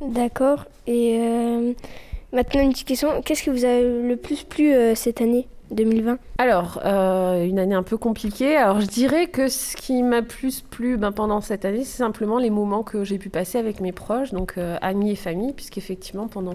D'accord. 0.01 0.67
Et 0.87 1.19
euh, 1.21 1.73
maintenant, 2.33 2.61
une 2.63 2.71
petite 2.73 2.87
question. 2.89 3.21
Qu'est-ce 3.23 3.43
que 3.43 3.51
vous 3.51 3.65
avez 3.65 3.83
le 4.03 4.17
plus 4.17 4.45
plu 4.45 4.73
euh, 4.73 4.95
cette 4.95 5.21
année 5.21 5.49
2020 5.73 6.19
Alors, 6.39 6.81
euh, 6.85 7.45
une 7.45 7.59
année 7.59 7.75
un 7.75 7.83
peu 7.83 7.97
compliquée. 7.99 8.57
Alors, 8.57 8.81
je 8.81 8.87
dirais 8.87 9.27
que 9.27 9.49
ce 9.49 9.77
qui 9.77 10.03
m'a 10.03 10.23
plus 10.23 10.61
plu 10.63 10.97
ben, 10.97 11.13
pendant 11.13 11.41
cette 11.41 11.65
année, 11.65 11.85
c'est 11.85 11.99
simplement 11.99 12.39
les 12.39 12.51
moments 12.51 12.83
que 12.83 13.05
j'ai 13.05 13.19
pu 13.19 13.29
passer 13.29 13.59
avec 13.59 13.81
mes 13.81 13.93
proches, 13.93 14.33
donc 14.33 14.55
euh, 14.57 14.77
amis 14.81 15.11
et 15.11 15.17
famille, 15.17 15.53
puisqu'effectivement, 15.53 16.29
pendant 16.29 16.55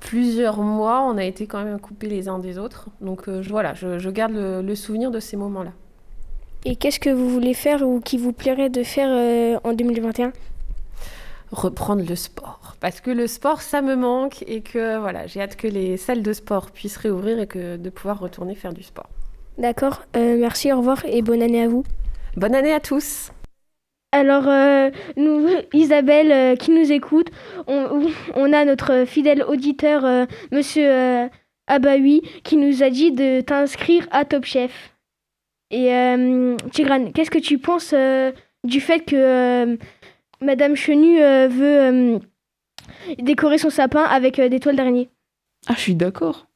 plusieurs 0.00 0.58
mois, 0.58 1.02
on 1.02 1.16
a 1.16 1.24
été 1.24 1.46
quand 1.46 1.62
même 1.64 1.78
coupés 1.80 2.08
les 2.08 2.28
uns 2.28 2.38
des 2.38 2.58
autres. 2.58 2.88
Donc, 3.00 3.28
euh, 3.28 3.42
je- 3.42 3.50
voilà, 3.50 3.74
je, 3.74 3.98
je 3.98 4.10
garde 4.10 4.32
le, 4.32 4.62
le 4.62 4.74
souvenir 4.74 5.10
de 5.10 5.20
ces 5.20 5.36
moments-là. 5.36 5.72
Et 6.66 6.76
qu'est-ce 6.76 6.98
que 6.98 7.10
vous 7.10 7.28
voulez 7.28 7.52
faire 7.54 7.86
ou 7.86 8.00
qui 8.00 8.16
vous 8.16 8.32
plairait 8.32 8.70
de 8.70 8.82
faire 8.82 9.08
euh, 9.10 9.58
en 9.64 9.74
2021 9.74 10.32
Reprendre 11.54 12.04
le 12.06 12.16
sport. 12.16 12.74
Parce 12.80 13.00
que 13.00 13.10
le 13.10 13.28
sport, 13.28 13.62
ça 13.62 13.80
me 13.80 13.94
manque 13.94 14.42
et 14.48 14.60
que 14.60 14.98
voilà, 14.98 15.28
j'ai 15.28 15.40
hâte 15.40 15.54
que 15.54 15.68
les 15.68 15.96
salles 15.96 16.22
de 16.22 16.32
sport 16.32 16.72
puissent 16.72 16.96
réouvrir 16.96 17.38
et 17.38 17.46
que 17.46 17.76
de 17.76 17.90
pouvoir 17.90 18.18
retourner 18.18 18.56
faire 18.56 18.72
du 18.72 18.82
sport. 18.82 19.08
D'accord. 19.56 20.02
Euh, 20.16 20.36
merci, 20.36 20.72
au 20.72 20.78
revoir 20.78 21.04
et 21.06 21.22
bonne 21.22 21.42
année 21.42 21.62
à 21.62 21.68
vous. 21.68 21.84
Bonne 22.36 22.56
année 22.56 22.72
à 22.72 22.80
tous. 22.80 23.30
Alors, 24.10 24.48
euh, 24.48 24.90
nous, 25.16 25.48
Isabelle, 25.72 26.32
euh, 26.32 26.56
qui 26.56 26.72
nous 26.72 26.90
écoute, 26.90 27.30
on, 27.68 28.08
on 28.34 28.52
a 28.52 28.64
notre 28.64 29.04
fidèle 29.04 29.44
auditeur, 29.44 30.26
Monsieur 30.50 31.30
Abaoui, 31.68 32.22
qui 32.42 32.56
nous 32.56 32.82
a 32.82 32.90
dit 32.90 33.12
de 33.12 33.40
t'inscrire 33.42 34.08
à 34.10 34.24
Top 34.24 34.44
Chef. 34.44 34.90
Et 35.70 35.88
Tigran, 36.72 37.10
qu'est-ce 37.12 37.30
que 37.30 37.38
tu 37.38 37.58
penses 37.58 37.94
du 38.64 38.80
fait 38.80 39.00
que 39.00 39.78
Madame 40.44 40.76
Chenu 40.76 41.20
euh, 41.22 41.48
veut 41.48 41.80
euh, 41.80 42.18
décorer 43.18 43.58
son 43.58 43.70
sapin 43.70 44.02
avec 44.02 44.38
euh, 44.38 44.48
des 44.48 44.60
toiles 44.60 44.76
d'araignée 44.76 45.10
Ah, 45.66 45.74
je 45.76 45.80
suis 45.80 45.94
d'accord. 45.94 46.46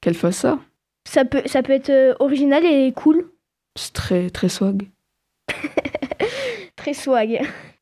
Qu'elle 0.00 0.14
fasse 0.14 0.36
ça. 0.38 0.58
ça 1.06 1.24
peut, 1.24 1.42
ça 1.46 1.62
peut 1.62 1.72
être 1.72 2.16
original 2.20 2.64
et 2.64 2.92
cool. 2.92 3.30
C'est 3.76 3.92
très, 3.92 4.30
très 4.30 4.48
swag. 4.48 4.88
Très 6.76 6.94
swag. 6.94 7.40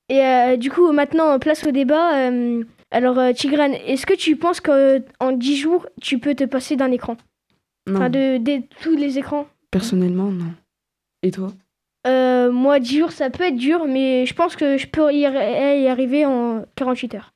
Et 0.09 0.21
euh, 0.25 0.57
du 0.57 0.71
coup, 0.71 0.93
maintenant, 0.93 1.39
place 1.39 1.65
au 1.67 1.71
débat. 1.71 2.29
euh, 2.29 2.63
alors, 2.91 3.19
euh, 3.19 3.33
Tigran, 3.33 3.73
est-ce 3.87 4.05
que 4.05 4.15
tu 4.15 4.37
penses 4.37 4.61
qu'en 4.61 5.33
10 5.33 5.57
jours, 5.57 5.87
tu 6.03 6.19
peux 6.19 6.35
te 6.35 6.45
passer 6.45 6.77
d'un 6.77 6.91
écran? 6.91 7.17
Non. 7.87 7.97
Enfin, 7.97 8.11
de, 8.11 8.37
de 8.39 8.63
tous 8.83 8.95
les 8.97 9.19
écrans? 9.19 9.47
Personnellement, 9.71 10.31
non. 10.31 10.53
Et 11.23 11.31
toi? 11.31 11.53
Euh, 12.07 12.51
Moi, 12.51 12.81
10 12.81 12.99
jours, 12.99 13.13
ça 13.13 13.31
peut 13.31 13.45
être 13.45 13.57
dur, 13.57 13.85
mais 13.87 14.25
je 14.27 14.35
pense 14.35 14.57
que 14.57 14.77
je 14.79 14.87
peux 14.87 15.13
y, 15.13 15.19
y 15.21 15.27
arriver 15.89 16.25
en 16.25 16.65
48 16.77 17.15
heures. 17.15 17.33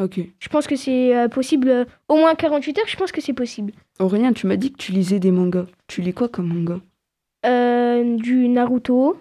Ok. 0.00 0.20
Je 0.40 0.48
pense 0.48 0.66
que 0.66 0.74
c'est 0.76 1.16
euh, 1.16 1.28
possible. 1.28 1.68
euh, 1.68 1.84
au 2.08 2.16
moins 2.16 2.34
48 2.34 2.78
heures, 2.78 2.88
je 2.88 2.96
pense 2.96 3.12
que 3.12 3.20
c'est 3.20 3.32
possible. 3.34 3.72
Aurélien, 4.00 4.32
tu 4.32 4.46
m'as 4.46 4.56
dit 4.56 4.72
que 4.72 4.78
tu 4.78 4.90
lisais 4.92 5.20
des 5.20 5.30
mangas. 5.30 5.66
Tu 5.86 6.00
lis 6.00 6.14
quoi 6.14 6.28
comme 6.28 6.48
manga? 6.48 6.80
Euh, 7.46 8.16
du 8.16 8.48
Naruto, 8.48 9.18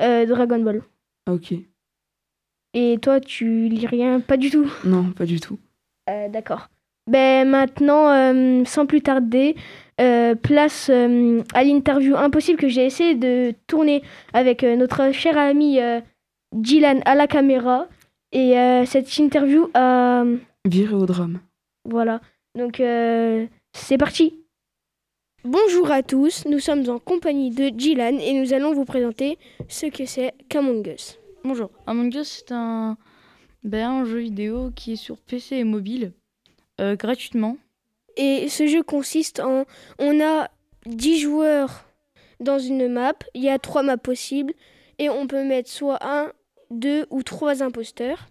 euh, 0.00 0.26
Dragon 0.26 0.58
Ball. 0.58 0.82
Ok. 1.30 1.54
Et 2.74 2.98
toi, 3.00 3.20
tu 3.20 3.68
lis 3.68 3.86
rien? 3.86 4.20
Pas 4.20 4.36
du 4.36 4.50
tout? 4.50 4.70
Non, 4.84 5.10
pas 5.12 5.24
du 5.26 5.40
tout. 5.40 5.58
D'accord. 6.30 6.68
Ben 7.06 7.48
maintenant, 7.48 8.08
euh, 8.10 8.64
sans 8.64 8.86
plus 8.86 9.00
tarder, 9.00 9.54
euh, 10.00 10.34
place 10.34 10.90
euh, 10.90 11.42
à 11.54 11.62
l'interview 11.62 12.16
impossible 12.16 12.58
que 12.58 12.68
j'ai 12.68 12.84
essayé 12.84 13.14
de 13.14 13.54
tourner 13.68 14.02
avec 14.32 14.64
euh, 14.64 14.74
notre 14.74 15.12
cher 15.12 15.38
ami 15.38 15.80
euh, 15.80 16.00
Dylan 16.52 17.02
à 17.04 17.14
la 17.14 17.26
caméra. 17.28 17.88
Et 18.32 18.58
euh, 18.58 18.84
cette 18.84 19.16
interview 19.18 19.68
a... 19.74 20.24
Viré 20.64 20.94
au 20.94 21.06
drame. 21.06 21.38
Voilà. 21.84 22.20
Donc, 22.56 22.80
euh, 22.80 23.46
c'est 23.72 23.98
parti. 23.98 24.42
Bonjour 25.44 25.92
à 25.92 26.02
tous, 26.02 26.44
nous 26.46 26.58
sommes 26.58 26.88
en 26.90 26.98
compagnie 26.98 27.52
de 27.52 27.68
Dylan 27.68 28.18
et 28.18 28.32
nous 28.32 28.52
allons 28.52 28.74
vous 28.74 28.84
présenter 28.84 29.38
ce 29.68 29.86
que 29.86 30.04
c'est 30.04 30.34
qu'Among 30.48 30.84
Us. 30.88 31.20
Bonjour, 31.44 31.70
Among 31.86 32.12
Us 32.16 32.42
c'est 32.44 32.52
un, 32.52 32.96
ben, 33.62 33.88
un 33.88 34.04
jeu 34.04 34.18
vidéo 34.18 34.72
qui 34.74 34.94
est 34.94 34.96
sur 34.96 35.18
PC 35.18 35.58
et 35.58 35.64
mobile 35.64 36.12
euh, 36.80 36.96
gratuitement. 36.96 37.56
Et 38.16 38.48
ce 38.48 38.66
jeu 38.66 38.82
consiste 38.82 39.40
en... 39.40 39.64
On 39.98 40.20
a 40.20 40.50
10 40.86 41.20
joueurs 41.20 41.84
dans 42.40 42.58
une 42.58 42.88
map, 42.88 43.14
il 43.34 43.42
y 43.42 43.48
a 43.48 43.58
3 43.58 43.82
maps 43.82 43.96
possibles, 43.96 44.54
et 44.98 45.08
on 45.08 45.26
peut 45.26 45.44
mettre 45.44 45.70
soit 45.70 45.98
un, 46.02 46.32
deux 46.70 47.06
ou 47.10 47.22
trois 47.22 47.62
imposteurs. 47.62 48.28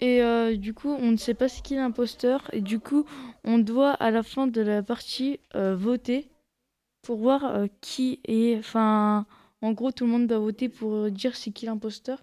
Et 0.00 0.22
euh, 0.22 0.56
du 0.56 0.74
coup, 0.74 0.90
on 0.90 1.12
ne 1.12 1.16
sait 1.16 1.34
pas 1.34 1.48
c'est 1.48 1.62
qui 1.62 1.74
l'imposteur. 1.74 2.48
Et 2.52 2.60
du 2.60 2.80
coup, 2.80 3.06
on 3.44 3.58
doit 3.58 3.92
à 3.92 4.10
la 4.10 4.22
fin 4.22 4.46
de 4.46 4.60
la 4.60 4.82
partie 4.82 5.40
euh, 5.54 5.74
voter 5.74 6.28
pour 7.02 7.16
voir 7.16 7.66
qui 7.80 8.20
est. 8.24 8.58
Enfin, 8.58 9.26
en 9.62 9.72
gros, 9.72 9.92
tout 9.92 10.04
le 10.04 10.10
monde 10.10 10.26
doit 10.26 10.38
voter 10.38 10.68
pour 10.68 11.10
dire 11.10 11.34
c'est 11.34 11.50
qui 11.50 11.66
l'imposteur. 11.66 12.22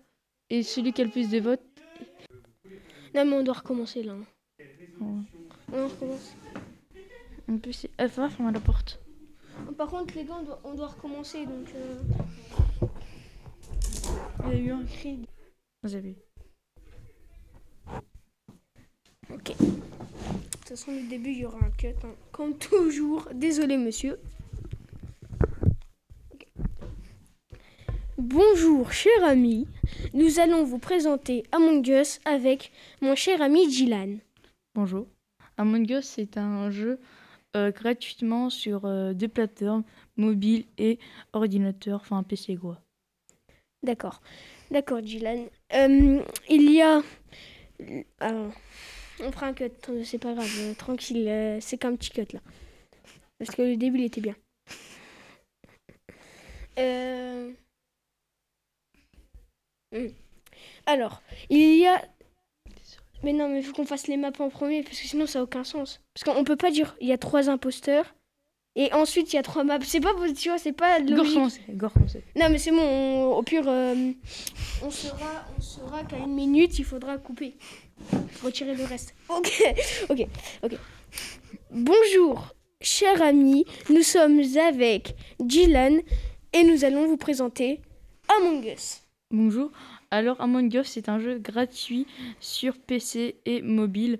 Et 0.49 0.61
celui 0.61 0.93
qui 0.93 1.01
a 1.01 1.05
le 1.05 1.09
plus 1.09 1.29
de 1.29 1.39
votes. 1.39 1.63
Non 3.15 3.25
mais 3.25 3.33
on 3.33 3.43
doit 3.43 3.55
recommencer 3.55 4.03
là. 4.03 4.15
On 5.71 5.87
recommence. 5.87 6.35
En 7.49 7.57
plus, 7.57 7.73
c'est. 7.73 7.89
Ah, 7.97 8.07
faut 8.07 8.27
fermer 8.29 8.51
la 8.53 8.59
porte. 8.59 8.99
Par 9.77 9.87
contre 9.89 10.15
les 10.15 10.23
gars, 10.25 10.37
on 10.39 10.43
doit, 10.43 10.59
on 10.63 10.73
doit 10.73 10.87
recommencer 10.87 11.45
donc... 11.45 11.67
euh, 11.75 12.01
Il 14.45 14.49
y 14.49 14.53
a 14.53 14.57
eu 14.59 14.71
un 14.71 14.83
cri. 14.83 15.27
Vous 15.83 15.95
avez. 15.95 16.15
Ok. 19.31 19.49
De 19.49 19.53
toute 19.55 20.69
façon, 20.69 20.91
au 20.91 21.07
début, 21.09 21.31
il 21.31 21.39
y 21.39 21.45
aura 21.45 21.57
un 21.57 21.69
cut. 21.71 21.87
hein. 22.03 22.15
Comme 22.31 22.57
toujours. 22.57 23.27
Désolé, 23.33 23.77
monsieur. 23.77 24.19
Bonjour, 28.17 28.91
cher 28.91 29.23
ami. 29.23 29.67
Nous 30.13 30.39
allons 30.39 30.63
vous 30.63 30.79
présenter 30.79 31.43
Among 31.51 31.85
Us 31.87 32.19
avec 32.25 32.71
mon 33.01 33.15
cher 33.15 33.41
ami 33.41 33.67
Dylan. 33.67 34.19
Bonjour. 34.75 35.05
Among 35.57 35.87
Us, 35.91 36.03
c'est 36.05 36.35
un 36.35 36.71
jeu 36.71 36.99
euh, 37.55 37.69
gratuitement 37.69 38.49
sur 38.49 38.85
euh, 38.85 39.13
deux 39.13 39.27
plateformes, 39.27 39.83
mobile 40.17 40.65
et 40.79 40.97
ordinateur, 41.31 41.99
enfin 42.01 42.23
PC 42.23 42.55
quoi. 42.55 42.81
D'accord. 43.83 44.19
D'accord, 44.71 45.03
Dylan. 45.03 45.45
Euh, 45.73 46.23
il 46.49 46.71
y 46.71 46.81
a. 46.81 47.03
Alors, 48.19 48.51
on 49.19 49.31
fera 49.31 49.45
un 49.47 49.53
cut, 49.53 49.69
c'est 50.03 50.17
pas 50.17 50.33
grave, 50.33 50.75
tranquille, 50.75 51.59
c'est 51.61 51.77
qu'un 51.77 51.95
petit 51.95 52.09
cut 52.09 52.33
là. 52.33 52.39
Parce 53.37 53.51
que 53.51 53.61
le 53.61 53.77
début 53.77 53.99
il 53.99 54.05
était 54.05 54.21
bien. 54.21 54.35
Hmm. 59.91 60.07
Alors, 60.87 61.21
il 61.51 61.77
y 61.77 61.85
a. 61.85 62.01
Mais 63.23 63.33
non, 63.33 63.47
mais 63.49 63.59
il 63.59 63.63
faut 63.63 63.73
qu'on 63.73 63.85
fasse 63.85 64.07
les 64.07 64.17
maps 64.17 64.31
en 64.39 64.49
premier, 64.49 64.83
parce 64.83 64.99
que 64.99 65.07
sinon 65.07 65.25
ça 65.27 65.39
n'a 65.39 65.43
aucun 65.43 65.63
sens. 65.63 66.01
Parce 66.13 66.23
qu'on 66.25 66.43
peut 66.43 66.55
pas 66.57 66.71
dire 66.71 66.95
il 66.99 67.07
y 67.07 67.13
a 67.13 67.17
trois 67.17 67.49
imposteurs, 67.49 68.13
et 68.75 68.91
ensuite 68.93 69.31
il 69.31 69.37
y 69.37 69.39
a 69.39 69.43
trois 69.43 69.63
maps. 69.63 69.79
C'est 69.83 70.01
pas, 70.01 70.11
tu 70.37 70.49
vois, 70.49 70.57
c'est 70.57 70.73
pas 70.73 70.99
logique. 70.99 71.17
recommencer, 71.29 71.61
go 71.69 71.87
recommencer. 71.87 72.23
Non, 72.35 72.49
mais 72.49 72.57
c'est 72.57 72.71
bon, 72.71 72.81
on- 72.81 73.35
au 73.37 73.43
pire, 73.43 73.63
euh, 73.67 74.11
on 74.83 74.91
saura, 74.91 75.45
on 75.57 75.61
saura 75.61 76.03
qu'à 76.03 76.17
une 76.17 76.33
minute, 76.33 76.77
il 76.79 76.85
faudra 76.85 77.17
couper. 77.17 77.55
Retirer 78.43 78.75
le 78.75 78.83
reste. 78.83 79.13
Ok, 79.29 79.63
ok, 80.09 80.27
ok. 80.63 80.73
Bonjour, 81.71 82.53
chers 82.81 83.21
amis, 83.21 83.65
nous 83.89 84.01
sommes 84.03 84.41
avec 84.67 85.15
Dylan 85.39 86.01
et 86.51 86.63
nous 86.63 86.83
allons 86.83 87.07
vous 87.07 87.17
présenter 87.17 87.79
Among 88.37 88.65
Us. 88.65 89.01
Bonjour. 89.31 89.71
Alors, 90.15 90.39
Among 90.39 90.71
Us, 90.75 90.89
c'est 90.89 91.09
un 91.09 91.17
jeu 91.17 91.39
gratuit 91.39 92.05
sur 92.39 92.77
PC 92.77 93.37
et 93.47 93.63
mobile. 93.63 94.19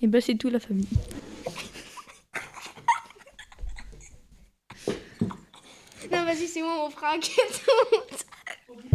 Et 0.00 0.06
bah, 0.06 0.20
c'est 0.20 0.36
tout 0.36 0.50
la 0.50 0.60
famille. 0.60 0.86
Non, 6.12 6.24
vas-y, 6.24 6.46
c'est 6.46 6.60
bon, 6.60 6.68
on 6.86 6.90
fera 6.90 7.14
un. 7.14 7.20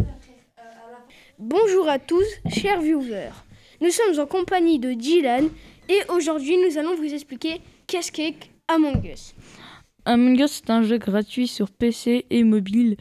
Bonjour 1.38 1.88
à 1.88 1.98
tous, 1.98 2.26
chers 2.48 2.80
viewers. 2.80 3.32
Nous 3.82 3.90
sommes 3.90 4.18
en 4.18 4.26
compagnie 4.26 4.78
de 4.78 4.92
Dylan 4.92 5.50
et 5.88 6.00
aujourd'hui, 6.08 6.56
nous 6.56 6.78
allons 6.78 6.94
vous 6.94 7.12
expliquer 7.12 7.60
qu'est-ce 7.86 8.10
qu'est 8.10 8.36
Among 8.68 9.04
Us. 9.04 9.34
Among 10.06 10.38
Us, 10.40 10.62
c'est 10.62 10.70
un 10.70 10.82
jeu 10.82 10.96
gratuit 10.96 11.46
sur 11.46 11.70
PC 11.70 12.24
et 12.30 12.42
mobile. 12.42 12.96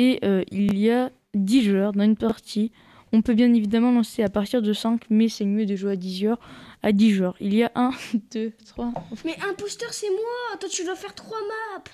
Et 0.00 0.18
euh, 0.24 0.42
il 0.50 0.78
y 0.78 0.90
a 0.90 1.10
10 1.34 1.62
joueurs 1.62 1.92
dans 1.92 2.04
une 2.04 2.16
partie. 2.16 2.72
On 3.12 3.20
peut 3.20 3.34
bien 3.34 3.52
évidemment 3.52 3.92
lancer 3.92 4.22
à 4.22 4.30
partir 4.30 4.62
de 4.62 4.72
5, 4.72 5.02
mais 5.10 5.28
c'est 5.28 5.44
mieux 5.44 5.66
de 5.66 5.76
jouer 5.76 5.92
à 5.92 5.96
10 5.96 6.18
joueurs. 6.20 6.38
À 6.82 6.92
10 6.92 7.10
joueurs. 7.10 7.36
Il 7.38 7.54
y 7.54 7.62
a 7.64 7.70
1, 7.74 7.90
2, 8.32 8.52
3. 8.66 8.94
Mais 9.26 9.36
imposteur, 9.46 9.92
c'est 9.92 10.08
moi. 10.08 10.56
Toi, 10.58 10.68
tu 10.70 10.84
dois 10.84 10.94
faire 10.96 11.14
trois 11.14 11.36
maps. 11.40 11.84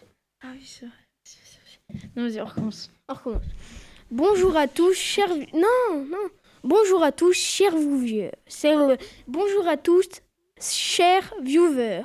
Ah 0.45 0.49
oui, 0.53 0.61
c'est 0.63 0.87
vrai. 0.87 2.05
Non, 2.15 2.23
vas-y, 2.29 2.41
on 2.41 2.45
recommence. 2.45 2.91
On 3.09 3.15
recommence. 3.15 3.43
Bonjour 4.13 4.57
à 4.57 4.69
tous, 4.69 4.95
chers... 4.95 5.35
Non, 5.53 6.05
non. 6.09 6.29
Bonjour 6.63 7.03
à 7.03 7.11
tous, 7.11 7.33
chers 7.33 7.77
viewers. 7.77 8.31
Le- 8.63 8.97
Bonjour 9.27 9.67
à 9.67 9.77
tous, 9.77 10.07
chers 10.61 11.35
viewers. 11.43 12.03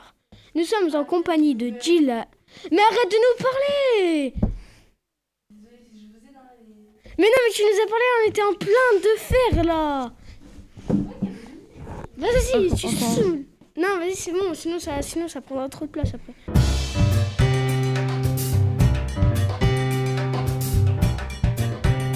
Nous 0.56 0.64
sommes 0.64 0.96
en 0.96 1.04
compagnie 1.06 1.54
de 1.54 1.68
Gila. 1.80 2.26
Mais 2.72 2.82
arrête 2.82 3.12
de 3.12 3.18
nous 3.18 3.44
parler 3.44 4.51
Mais 7.22 7.28
non, 7.28 7.34
mais 7.46 7.54
tu 7.54 7.62
nous 7.62 7.84
as 7.84 7.88
parlé, 7.88 8.04
on 8.18 8.30
était 8.30 8.42
en 8.42 8.54
plein 8.56 9.00
de 9.00 9.14
fer, 9.20 9.64
là 9.64 10.12
Vas-y, 12.18 12.74
tu 12.74 12.88
saoules. 12.88 13.46
Non, 13.78 14.00
vas-y, 14.00 14.16
c'est 14.16 14.32
bon, 14.32 14.56
sinon 14.56 14.80
ça, 14.80 15.00
sinon 15.04 15.28
ça 15.28 15.40
prendra 15.40 15.70
trop 15.70 15.86
de 15.86 15.92
place 15.92 16.16
après. 16.16 16.34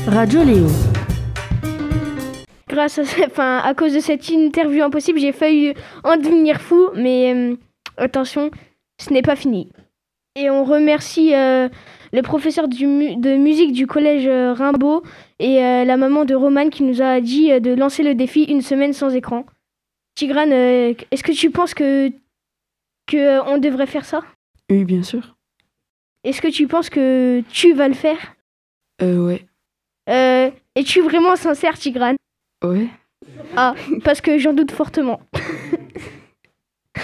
Radio 0.08 0.44
Léo. 0.44 0.65
grâce 2.68 2.98
à, 2.98 3.04
enfin, 3.28 3.60
à 3.60 3.76
cause 3.76 3.94
de 3.94 4.00
cette 4.00 4.28
interview 4.30 4.84
impossible, 4.84 5.20
j'ai 5.20 5.34
failli 5.34 5.76
en 6.04 6.18
devenir 6.18 6.60
fou, 6.60 6.89
mais 6.96 7.32
euh, 7.32 7.56
attention, 7.98 8.50
ce 9.00 9.13
n'est 9.13 9.22
pas 9.22 9.36
fini. 9.36 9.70
Et 10.36 10.50
on 10.50 10.65
remercie 10.65 11.36
euh, 11.36 11.70
le 12.15 12.21
professeur 12.21 12.67
du 12.67 12.88
mu- 12.88 13.15
de 13.17 13.36
musique 13.36 13.73
du 13.73 13.88
collège 13.88 14.28
euh, 14.28 14.54
Rimbaud 14.54 15.04
et 15.39 15.63
euh, 15.63 15.84
la 15.84 15.97
maman 15.97 16.25
de 16.25 16.34
Romane 16.34 16.69
qui 16.69 16.84
nous 16.84 17.01
a 17.01 17.19
dit 17.21 17.51
euh, 17.51 17.60
de 17.60 17.73
lancer 17.73 18.04
le 18.04 18.15
défi 18.15 18.43
une 18.43 18.62
semaine 18.62 18.93
sans 18.93 19.13
écran. 19.13 19.45
Tigrane, 20.15 20.51
est-ce 20.54 21.23
que 21.23 21.34
tu 21.34 21.51
penses 21.51 21.73
que, 21.73 22.10
que 23.08 23.41
on 23.49 23.58
devrait 23.58 23.86
faire 23.86 24.06
ça? 24.06 24.21
Oui, 24.71 24.86
bien 24.86 25.04
sûr. 25.04 25.36
Est-ce 26.23 26.41
que 26.41 26.47
tu 26.47 26.67
penses 26.67 26.89
que 26.89 27.41
tu 27.51 27.73
vas 27.73 27.89
le 27.89 27.93
faire? 27.93 28.36
Euh, 29.01 29.28
ouais. 29.28 29.45
euh, 30.10 30.49
Es-tu 30.75 31.01
vraiment 31.01 31.36
sincère, 31.36 31.78
Tigrane? 31.78 32.15
Ouais. 32.63 32.88
Ah, 33.58 33.75
parce 34.04 34.21
que 34.21 34.38
j'en 34.38 34.54
doute 34.54 34.71
fortement. 34.71 35.19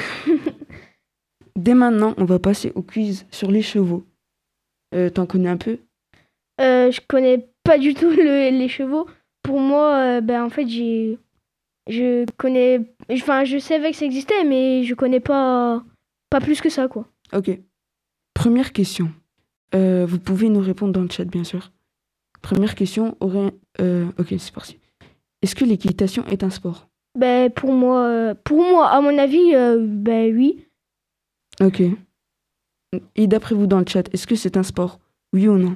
Dès 1.56 1.74
maintenant, 1.74 2.14
on 2.18 2.26
va 2.26 2.40
passer 2.40 2.72
au 2.76 2.82
quiz 2.82 3.26
sur 3.30 3.52
les 3.52 3.62
chevaux. 3.62 4.06
Euh, 4.94 5.10
T'en 5.10 5.26
connais 5.26 5.50
un 5.50 5.58
peu? 5.58 5.78
Euh, 6.60 6.92
je 6.92 7.00
connais 7.08 7.48
pas 7.64 7.78
du 7.78 7.94
tout 7.94 8.10
le- 8.10 8.50
les 8.58 8.68
chevaux. 8.68 9.08
Pour 9.44 9.60
moi, 9.60 9.96
euh, 9.98 10.22
ben, 10.22 10.44
en 10.44 10.50
fait, 10.50 10.68
j'ai. 10.68 11.18
Je 11.90 12.26
connais. 12.38 12.82
Enfin, 13.12 13.44
je 13.44 13.58
savais 13.58 13.92
que 13.92 13.98
ça 13.98 14.06
existait, 14.06 14.44
mais 14.44 14.84
je 14.84 14.94
connais 14.94 15.20
pas. 15.20 15.84
Pas 16.30 16.40
plus 16.42 16.62
que 16.62 16.70
ça, 16.70 16.88
quoi. 16.88 17.08
Ok. 17.34 17.50
Première 18.34 18.72
question. 18.72 19.10
Euh, 19.74 20.06
vous 20.08 20.20
pouvez 20.20 20.50
nous 20.50 20.60
répondre 20.62 20.94
dans 20.94 21.02
le 21.02 21.10
chat, 21.10 21.26
bien 21.26 21.44
sûr. 21.44 21.72
Première 22.42 22.76
question. 22.76 23.16
Aurait... 23.20 23.54
ok, 23.80 24.34
c'est 24.38 24.54
parti. 24.54 24.78
Est-ce 25.42 25.56
que 25.56 25.66
l'équitation 25.66 26.24
est 26.28 26.44
un 26.44 26.50
sport? 26.50 26.88
Ben, 27.18 27.50
pour 27.50 27.74
moi, 27.74 28.34
pour 28.44 28.60
moi, 28.60 28.90
à 28.90 29.02
mon 29.02 29.18
avis, 29.18 29.54
euh, 29.56 29.78
ben 29.82 30.34
oui. 30.36 30.66
Ok. 31.62 31.82
Et 33.16 33.28
d'après 33.28 33.56
vous 33.56 33.68
dans 33.68 33.80
le 33.80 33.86
chat, 33.88 34.14
est-ce 34.14 34.28
que 34.28 34.36
c'est 34.36 34.58
un 34.58 34.64
sport? 34.64 35.00
Oui 35.34 35.48
ou 35.48 35.58
non? 35.58 35.76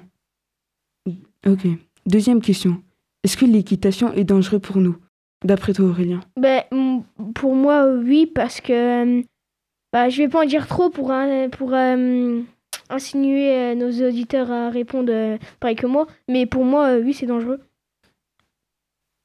Ok. 1.47 1.65
Deuxième 2.05 2.41
question. 2.41 2.81
Est-ce 3.23 3.37
que 3.37 3.45
l'équitation 3.45 4.11
est 4.13 4.23
dangereux 4.23 4.59
pour 4.59 4.77
nous? 4.77 4.97
D'après 5.43 5.73
toi, 5.73 5.85
Aurélien 5.85 6.19
Ben, 6.39 6.63
pour 7.35 7.55
moi, 7.55 7.87
oui, 7.87 8.25
parce 8.25 8.61
que. 8.61 9.21
bah, 9.93 10.09
je 10.09 10.17
vais 10.23 10.27
pas 10.27 10.43
en 10.43 10.47
dire 10.47 10.67
trop 10.67 10.89
pour, 10.89 11.11
euh, 11.11 11.47
pour 11.49 11.73
euh, 11.73 12.41
insinuer 12.89 13.55
euh, 13.55 13.75
nos 13.75 14.07
auditeurs 14.07 14.51
à 14.51 14.69
répondre 14.69 15.11
euh, 15.11 15.37
pareil 15.59 15.75
que 15.75 15.87
moi. 15.87 16.07
Mais 16.29 16.45
pour 16.45 16.65
moi, 16.65 16.95
oui, 16.97 17.13
c'est 17.13 17.25
dangereux. 17.27 17.59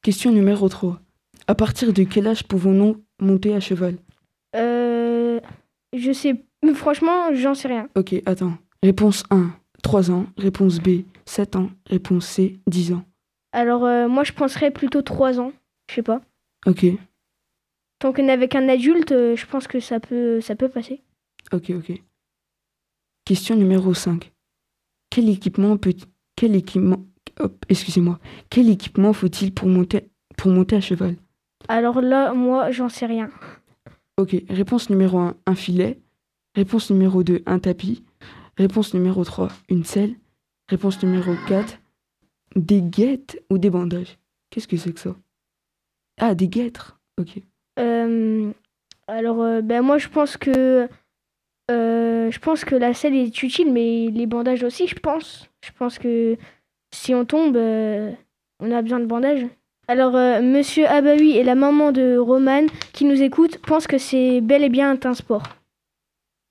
Question 0.02 0.30
numéro 0.32 0.68
3. 0.68 1.00
À 1.46 1.54
partir 1.54 1.92
de 1.92 2.04
quel 2.04 2.26
âge 2.28 2.44
pouvons-nous 2.44 3.02
monter 3.20 3.54
à 3.54 3.60
cheval? 3.60 3.96
Euh, 4.56 5.40
je 5.96 6.12
sais. 6.12 6.44
Franchement, 6.74 7.34
j'en 7.34 7.54
sais 7.54 7.68
rien. 7.68 7.88
Ok, 7.96 8.14
attends. 8.26 8.54
Réponse 8.82 9.24
1, 9.30 9.50
3 9.82 10.10
ans. 10.10 10.26
Réponse 10.36 10.78
B, 10.78 11.02
7 11.26 11.56
ans. 11.56 11.70
Réponse 11.86 12.26
C, 12.26 12.58
10 12.66 12.92
ans. 12.92 13.04
Alors, 13.52 13.84
euh, 13.84 14.08
moi, 14.08 14.24
je 14.24 14.32
penserais 14.32 14.70
plutôt 14.70 15.02
3 15.02 15.40
ans. 15.40 15.52
Je 15.88 15.96
sais 15.96 16.02
pas. 16.02 16.20
Ok, 16.66 16.86
Tant 17.98 18.14
qu'on 18.14 18.28
est 18.28 18.32
avec 18.32 18.54
un 18.54 18.66
adulte, 18.70 19.12
euh, 19.12 19.36
je 19.36 19.44
pense 19.46 19.66
que 19.68 19.78
ça 19.78 20.00
peut, 20.00 20.40
ça 20.40 20.56
peut 20.56 20.70
passer. 20.70 21.02
ok, 21.52 21.70
ok. 21.76 21.92
Question 23.26 23.56
numéro 23.56 23.92
5. 23.92 24.32
Quel 25.10 25.28
équipement 25.28 25.76
peut... 25.76 25.94
Quel 26.34 26.56
équipement... 26.56 27.04
Excusez-moi. 27.68 28.18
Quel 28.48 28.70
équipement 28.70 29.12
faut-il 29.12 29.52
pour 29.52 29.68
monter, 29.68 30.08
pour 30.38 30.50
monter 30.50 30.76
à 30.76 30.80
cheval? 30.80 31.16
Alors 31.68 32.00
là, 32.00 32.32
moi, 32.32 32.70
j'en 32.70 32.88
sais 32.88 33.06
rien. 33.06 33.28
Ok, 34.16 34.34
réponse 34.48 34.88
numéro 34.88 35.18
1, 35.18 35.34
un 35.46 35.54
filet. 35.54 35.98
Réponse 36.54 36.90
numéro 36.90 37.22
2, 37.22 37.42
un 37.46 37.58
tapis. 37.58 38.04
Réponse 38.58 38.94
numéro 38.94 39.24
3, 39.24 39.48
une 39.68 39.84
selle. 39.84 40.14
Réponse 40.68 41.02
numéro 41.02 41.32
4, 41.48 41.78
des 42.56 42.82
guêtres 42.82 43.36
ou 43.50 43.58
des 43.58 43.70
bandages. 43.70 44.18
Qu'est-ce 44.50 44.68
que 44.68 44.76
c'est 44.76 44.92
que 44.92 45.00
ça? 45.00 45.16
Ah, 46.20 46.34
des 46.34 46.48
guêtres. 46.48 47.00
Ok. 47.18 47.40
Euh, 47.78 48.52
alors, 49.06 49.42
euh, 49.42 49.60
ben, 49.62 49.82
moi, 49.82 49.98
je 49.98 50.08
pense 50.08 50.36
que. 50.36 50.88
euh, 51.70 52.30
je 52.30 52.38
pense 52.38 52.64
que 52.64 52.74
la 52.74 52.94
selle 52.94 53.14
est 53.14 53.42
utile, 53.42 53.72
mais 53.72 54.08
les 54.12 54.26
bandages 54.26 54.62
aussi, 54.64 54.86
je 54.86 54.96
pense. 54.96 55.48
Je 55.64 55.70
pense 55.78 55.98
que 55.98 56.36
si 56.92 57.14
on 57.14 57.24
tombe, 57.24 57.56
on 57.56 58.70
a 58.72 58.82
besoin 58.82 59.00
de 59.00 59.06
bandages. 59.06 59.46
Alors, 59.88 60.12
monsieur 60.42 60.86
Abaoui 60.86 61.36
et 61.36 61.42
la 61.42 61.54
maman 61.56 61.90
de 61.90 62.16
Roman 62.16 62.66
qui 62.92 63.04
nous 63.04 63.22
écoute 63.22 63.58
pensent 63.58 63.88
que 63.88 63.98
c'est 63.98 64.40
bel 64.40 64.62
et 64.62 64.68
bien 64.68 64.96
un 65.02 65.14
sport. 65.14 65.42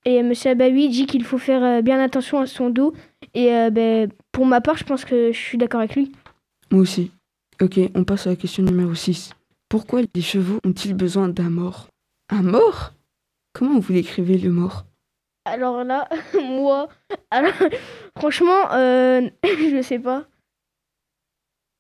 Et 0.05 0.23
monsieur 0.23 0.51
Abaoui 0.51 0.89
dit 0.89 1.05
qu'il 1.05 1.23
faut 1.23 1.38
faire 1.38 1.63
euh, 1.63 1.81
bien 1.81 1.99
attention 1.99 2.39
à 2.39 2.47
son 2.47 2.69
dos. 2.69 2.93
Et 3.33 3.53
euh, 3.53 3.69
ben, 3.69 4.09
pour 4.31 4.45
ma 4.45 4.62
part, 4.62 4.77
je 4.77 4.85
pense 4.85 5.05
que 5.05 5.31
je 5.31 5.38
suis 5.38 5.57
d'accord 5.57 5.81
avec 5.81 5.95
lui. 5.95 6.12
Moi 6.71 6.81
aussi. 6.81 7.12
Ok, 7.62 7.79
on 7.93 8.05
passe 8.05 8.27
à 8.27 8.31
la 8.31 8.35
question 8.38 8.63
numéro 8.63 8.95
6. 8.95 9.31
Pourquoi 9.67 10.01
les 10.15 10.21
chevaux 10.21 10.59
ont-ils 10.65 10.93
besoin 10.93 11.27
d'un 11.27 11.49
mort? 11.49 11.88
Un 12.29 12.41
mort? 12.41 12.93
Comment 13.53 13.79
vous 13.79 13.93
l'écrivez 13.93 14.38
le 14.38 14.49
mort? 14.49 14.85
Alors 15.45 15.83
là, 15.83 16.07
moi, 16.41 16.88
alors, 17.31 17.53
franchement, 18.17 18.71
euh, 18.71 19.29
je 19.43 19.81
sais 19.81 19.99
pas. 19.99 20.25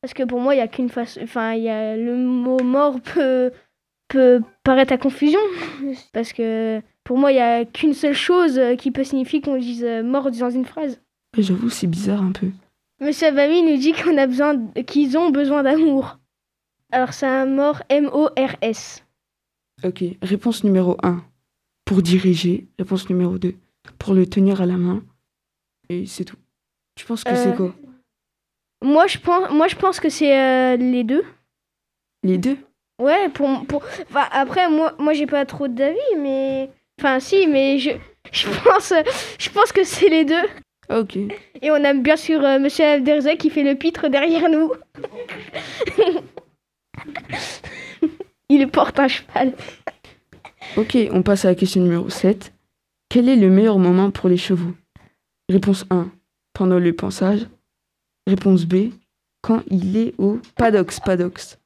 Parce 0.01 0.13
que 0.13 0.23
pour 0.23 0.39
moi, 0.39 0.55
il 0.55 0.57
y 0.57 0.61
a 0.61 0.67
qu'une 0.67 0.89
façon. 0.89 1.21
Enfin, 1.23 1.53
y 1.55 1.69
a 1.69 1.95
le 1.95 2.15
mot 2.15 2.59
mort 2.59 2.99
peut 3.01 3.51
peut 4.07 4.41
paraître 4.63 4.93
à 4.93 4.97
confusion. 4.97 5.39
Parce 6.13 6.33
que 6.33 6.81
pour 7.09 7.17
moi, 7.17 7.31
il 7.31 7.37
y 7.37 7.39
a 7.39 7.65
qu'une 7.65 7.95
seule 7.95 8.13
chose 8.13 8.61
qui 8.77 8.91
peut 8.91 9.03
signifier 9.03 9.41
qu'on 9.41 9.57
dise 9.57 9.83
euh, 9.83 10.03
mort 10.03 10.29
dans 10.29 10.51
une 10.51 10.63
phrase. 10.63 11.01
J'avoue, 11.35 11.71
c'est 11.71 11.87
bizarre 11.87 12.21
un 12.21 12.31
peu. 12.31 12.49
Monsieur 13.01 13.29
Abami 13.29 13.63
nous 13.63 13.77
dit 13.77 13.93
qu'on 13.93 14.15
a 14.15 14.27
besoin, 14.27 14.63
qu'ils 14.85 15.17
ont 15.17 15.31
besoin 15.31 15.63
d'amour. 15.63 16.19
Alors 16.91 17.13
c'est 17.13 17.25
un 17.25 17.47
mort 17.47 17.81
M-O-R-S. 17.89 19.03
Ok, 19.83 20.03
réponse 20.21 20.63
numéro 20.63 20.97
1. 21.01 21.23
Pour 21.83 22.03
diriger. 22.03 22.67
Réponse 22.77 23.09
numéro 23.09 23.39
2. 23.39 23.55
Pour 23.97 24.13
le 24.13 24.27
tenir 24.27 24.61
à 24.61 24.67
la 24.67 24.77
main. 24.77 25.01
Et 25.89 26.05
c'est 26.05 26.25
tout. 26.25 26.37
Tu 26.93 27.07
penses 27.07 27.23
que 27.23 27.31
Euh, 27.31 27.43
c'est 27.43 27.55
quoi? 27.55 27.73
Moi 28.83 29.07
je 29.07 29.17
pense, 29.17 29.49
moi 29.49 29.67
je 29.67 29.75
pense 29.77 29.99
que 29.99 30.09
c'est 30.09 30.39
euh, 30.39 30.77
les 30.77 31.03
deux. 31.03 31.23
Les 32.21 32.37
deux? 32.37 32.59
Ouais, 33.01 33.29
pour, 33.29 33.65
pour... 33.65 33.81
Enfin, 34.11 34.27
après 34.31 34.69
moi, 34.69 34.93
moi 34.99 35.13
j'ai 35.13 35.25
pas 35.25 35.47
trop 35.47 35.67
d'avis, 35.67 35.97
mais 36.15 36.69
enfin 36.99 37.19
si, 37.21 37.47
mais 37.47 37.79
je, 37.79 37.91
je 38.31 38.47
pense, 38.63 38.93
je 39.39 39.49
pense 39.49 39.71
que 39.71 39.83
c'est 39.85 40.09
les 40.09 40.25
deux. 40.25 40.43
Ok. 40.89 41.17
Et 41.61 41.71
on 41.71 41.83
a 41.83 41.93
bien 41.93 42.17
sûr 42.17 42.43
euh, 42.43 42.59
Monsieur 42.59 42.85
Abderzak 42.85 43.37
qui 43.37 43.49
fait 43.49 43.63
le 43.63 43.75
pitre 43.75 44.09
derrière 44.09 44.49
nous. 44.49 44.73
Il 48.49 48.67
porte 48.69 48.99
un 48.99 49.07
cheval. 49.07 49.53
Ok, 50.75 50.97
on 51.11 51.21
passe 51.21 51.45
à 51.45 51.49
la 51.49 51.55
question 51.55 51.81
numéro 51.81 52.09
7. 52.09 52.51
Quel 53.07 53.29
est 53.29 53.35
le 53.35 53.49
meilleur 53.49 53.79
moment 53.79 54.11
pour 54.11 54.27
les 54.27 54.37
chevaux? 54.37 54.73
Réponse 55.47 55.85
1. 55.89 56.11
Pendant 56.53 56.79
le 56.79 56.93
pansage. 56.93 57.47
Réponse 58.27 58.65
B. 58.65 58.89
Quand 59.41 59.63
il 59.69 59.95
est 59.95 60.13
au 60.17 60.39
paddocks, 60.57 60.99
paddocks. 61.05 61.57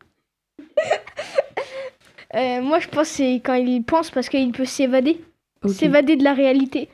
Euh, 2.35 2.61
moi 2.61 2.79
je 2.79 2.87
pense 2.87 3.09
que 3.09 3.15
c'est 3.15 3.35
quand 3.35 3.53
il 3.53 3.83
pense 3.83 4.09
parce 4.09 4.27
qu'il 4.27 4.51
peut 4.51 4.65
s'évader. 4.65 5.21
S'évader 5.67 6.15
de 6.15 6.23
la 6.23 6.33
réalité. 6.33 6.89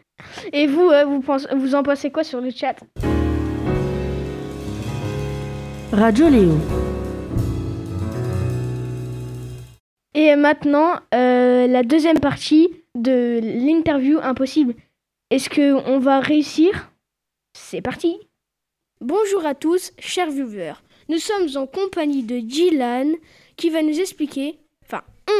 Et 0.53 0.67
vous, 0.67 0.89
euh, 0.89 1.05
vous, 1.05 1.21
pensez, 1.21 1.47
vous 1.55 1.75
en 1.75 1.81
pensez 1.81 2.11
quoi 2.11 2.23
sur 2.23 2.41
le 2.41 2.51
chat? 2.51 2.75
Radio 5.91 6.29
Léo. 6.29 6.57
Et 10.13 10.35
maintenant, 10.35 10.99
euh, 11.15 11.67
la 11.67 11.83
deuxième 11.83 12.19
partie 12.19 12.69
de 12.95 13.39
l'interview 13.41 14.19
impossible. 14.21 14.75
Est-ce 15.31 15.49
que 15.49 15.73
on 15.89 15.99
va 15.99 16.19
réussir? 16.19 16.91
C'est 17.53 17.81
parti. 17.81 18.17
Bonjour 19.01 19.45
à 19.45 19.55
tous, 19.55 19.93
chers 19.99 20.29
viewers. 20.29 20.73
Nous 21.07 21.17
sommes 21.17 21.47
en 21.55 21.65
compagnie 21.65 22.23
de 22.23 22.37
Jilan 22.37 23.13
qui 23.55 23.69
va 23.69 23.81
nous 23.81 23.99
expliquer, 23.99 24.59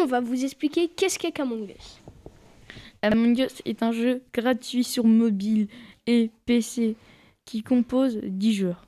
on 0.02 0.06
va 0.06 0.20
vous 0.20 0.44
expliquer 0.44 0.88
qu'est-ce 0.88 1.20
qu'est 1.20 1.40
Among 1.40 1.70
Us. 1.70 2.02
Among 3.02 3.38
Us 3.40 3.62
est 3.66 3.82
un 3.84 3.92
jeu 3.92 4.22
gratuit 4.34 4.84
sur 4.84 5.06
mobile 5.06 5.68
et 6.08 6.32
PC 6.46 6.96
qui 7.46 7.64
compose 7.64 8.18
10 8.24 8.54
joueurs. 8.54 8.86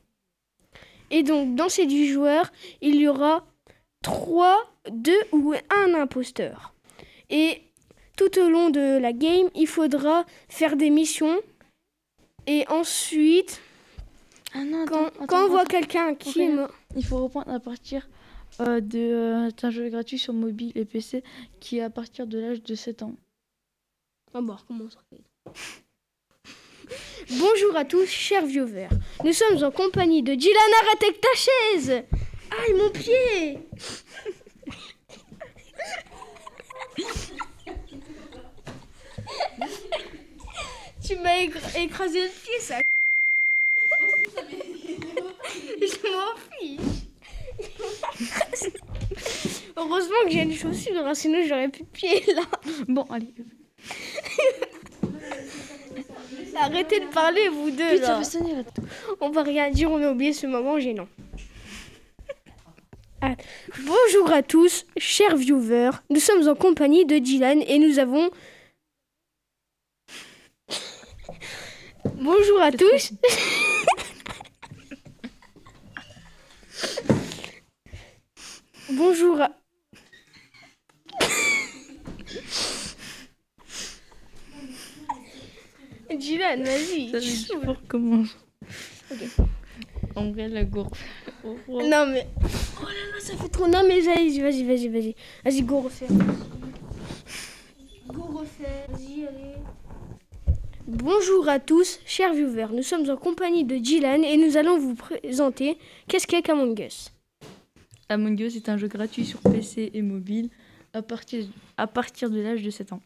Et 1.09 1.23
donc, 1.23 1.55
dans 1.55 1.69
ces 1.69 1.85
10 1.85 2.07
joueurs, 2.11 2.51
il 2.81 2.95
y 2.95 3.07
aura 3.07 3.45
3, 4.03 4.57
2 4.91 5.11
ou 5.33 5.53
un 5.69 5.93
imposteur. 5.93 6.73
Et 7.29 7.61
tout 8.17 8.39
au 8.39 8.49
long 8.49 8.69
de 8.69 8.97
la 8.99 9.13
game, 9.13 9.49
il 9.55 9.67
faudra 9.67 10.25
faire 10.49 10.75
des 10.75 10.89
missions. 10.89 11.39
Et 12.47 12.65
ensuite, 12.69 13.61
Ah 14.53 14.63
non, 14.63 14.85
quand, 14.85 15.05
attends, 15.05 15.25
quand 15.27 15.35
on 15.35 15.37
attends, 15.45 15.47
voit 15.49 15.59
attends. 15.61 15.69
quelqu'un 15.69 16.15
qui 16.15 16.41
est 16.41 16.49
mort- 16.49 16.71
Il 16.95 17.05
faut 17.05 17.23
reprendre 17.23 17.51
à 17.53 17.59
partir 17.59 18.07
d'un 18.65 19.69
jeu 19.71 19.89
gratuit 19.89 20.19
sur 20.19 20.33
mobile 20.33 20.71
et 20.75 20.85
PC 20.85 21.23
qui 21.59 21.77
est 21.77 21.81
à 21.81 21.89
partir 21.89 22.27
de 22.27 22.39
l'âge 22.39 22.61
de 22.63 22.75
7 22.75 23.03
ans. 23.03 23.15
On 24.33 24.41
va 24.41 24.55
recommencer. 24.55 24.97
Bonjour 27.29 27.75
à 27.75 27.85
tous, 27.85 28.05
chers 28.07 28.45
viewers. 28.45 28.89
Nous 29.23 29.33
sommes 29.33 29.63
en 29.63 29.71
compagnie 29.71 30.23
de 30.23 30.33
Dylan. 30.35 30.55
Arrête 30.83 31.21
ta 31.21 31.33
chaise 31.35 32.03
Aïe, 32.51 32.73
mon 32.73 32.89
pied 32.89 33.59
Tu 41.03 41.15
m'as 41.17 41.37
écr- 41.43 41.81
écrasé 41.83 42.21
le 42.23 42.29
pied, 42.29 42.59
ça 42.59 42.79
Je 45.81 46.11
m'en 46.11 46.35
fiche 46.49 47.05
Heureusement 49.77 50.15
que 50.25 50.31
j'ai 50.31 50.41
une 50.41 50.53
chaussure, 50.53 51.05
hein, 51.05 51.13
sinon 51.13 51.39
j'aurais 51.47 51.69
plus 51.69 51.83
de 51.83 51.87
pied 51.87 52.23
là. 52.33 52.41
Bon, 52.87 53.03
allez. 53.09 53.33
Arrêtez 56.55 56.99
de 56.99 57.07
parler, 57.07 57.49
vous 57.49 57.71
deux. 57.71 57.99
Là. 57.99 58.23
sonner, 58.23 58.53
là. 58.55 58.61
On 59.19 59.31
va 59.31 59.41
rien 59.41 59.71
dire, 59.71 59.89
on 59.89 59.99
a 60.01 60.11
oublié 60.11 60.31
ce 60.33 60.45
moment 60.45 60.79
gênant. 60.79 61.07
Ah, 63.21 63.33
Bonjour 63.79 64.31
à 64.31 64.43
tous, 64.43 64.85
chers 64.97 65.37
viewers. 65.37 65.91
Nous 66.09 66.19
sommes 66.19 66.47
en 66.47 66.55
compagnie 66.55 67.05
de 67.05 67.17
Dylan 67.19 67.61
et 67.67 67.79
nous 67.79 67.99
avons. 67.99 68.29
Bonjour 72.15 72.61
à 72.61 72.71
tous. 72.71 73.13
Bonjour 78.93 79.39
à. 79.39 79.51
Dylan, 86.13 86.63
vas-y. 86.63 87.09
Ça 87.09 87.19
dire 87.19 87.61
pour 87.63 87.87
commencer. 87.87 88.35
En 90.15 90.31
vrai, 90.31 90.49
la 90.49 90.65
gourde. 90.65 90.93
Non 91.67 92.05
mais. 92.07 92.27
Oh 92.81 92.85
là 92.85 93.13
là, 93.13 93.19
ça 93.19 93.37
fait 93.37 93.47
trop. 93.47 93.67
Non 93.67 93.83
mais 93.87 94.01
vas-y, 94.01 94.39
vas-y, 94.41 94.63
vas-y, 94.63 94.89
vas-y. 94.89 95.15
Vas-y, 95.45 95.61
go 95.61 95.79
refaire. 95.81 96.09
Go 98.07 98.23
refaire. 98.23 98.87
Vas-y, 98.89 99.25
allez. 99.25 99.55
Bonjour 100.85 101.47
à 101.47 101.59
tous, 101.59 101.99
chers 102.05 102.33
viewers. 102.33 102.73
Nous 102.73 102.83
sommes 102.83 103.09
en 103.09 103.15
compagnie 103.15 103.63
de 103.63 103.77
Dylan 103.77 104.25
et 104.25 104.35
nous 104.35 104.57
allons 104.57 104.77
vous 104.77 104.95
présenter 104.95 105.77
qu'est-ce 106.09 106.27
qu'est 106.27 106.49
Among 106.49 106.77
Us. 106.79 107.11
Among 108.11 108.39
Us 108.41 108.57
est 108.57 108.67
un 108.67 108.77
jeu 108.77 108.87
gratuit 108.87 109.25
sur 109.25 109.39
PC 109.39 109.91
et 109.93 110.01
mobile 110.01 110.49
à 110.93 111.01
partir, 111.01 111.45
à 111.77 111.87
partir 111.87 112.29
de 112.29 112.41
l'âge 112.41 112.61
de 112.61 112.69
7 112.69 112.91
ans. 112.91 113.01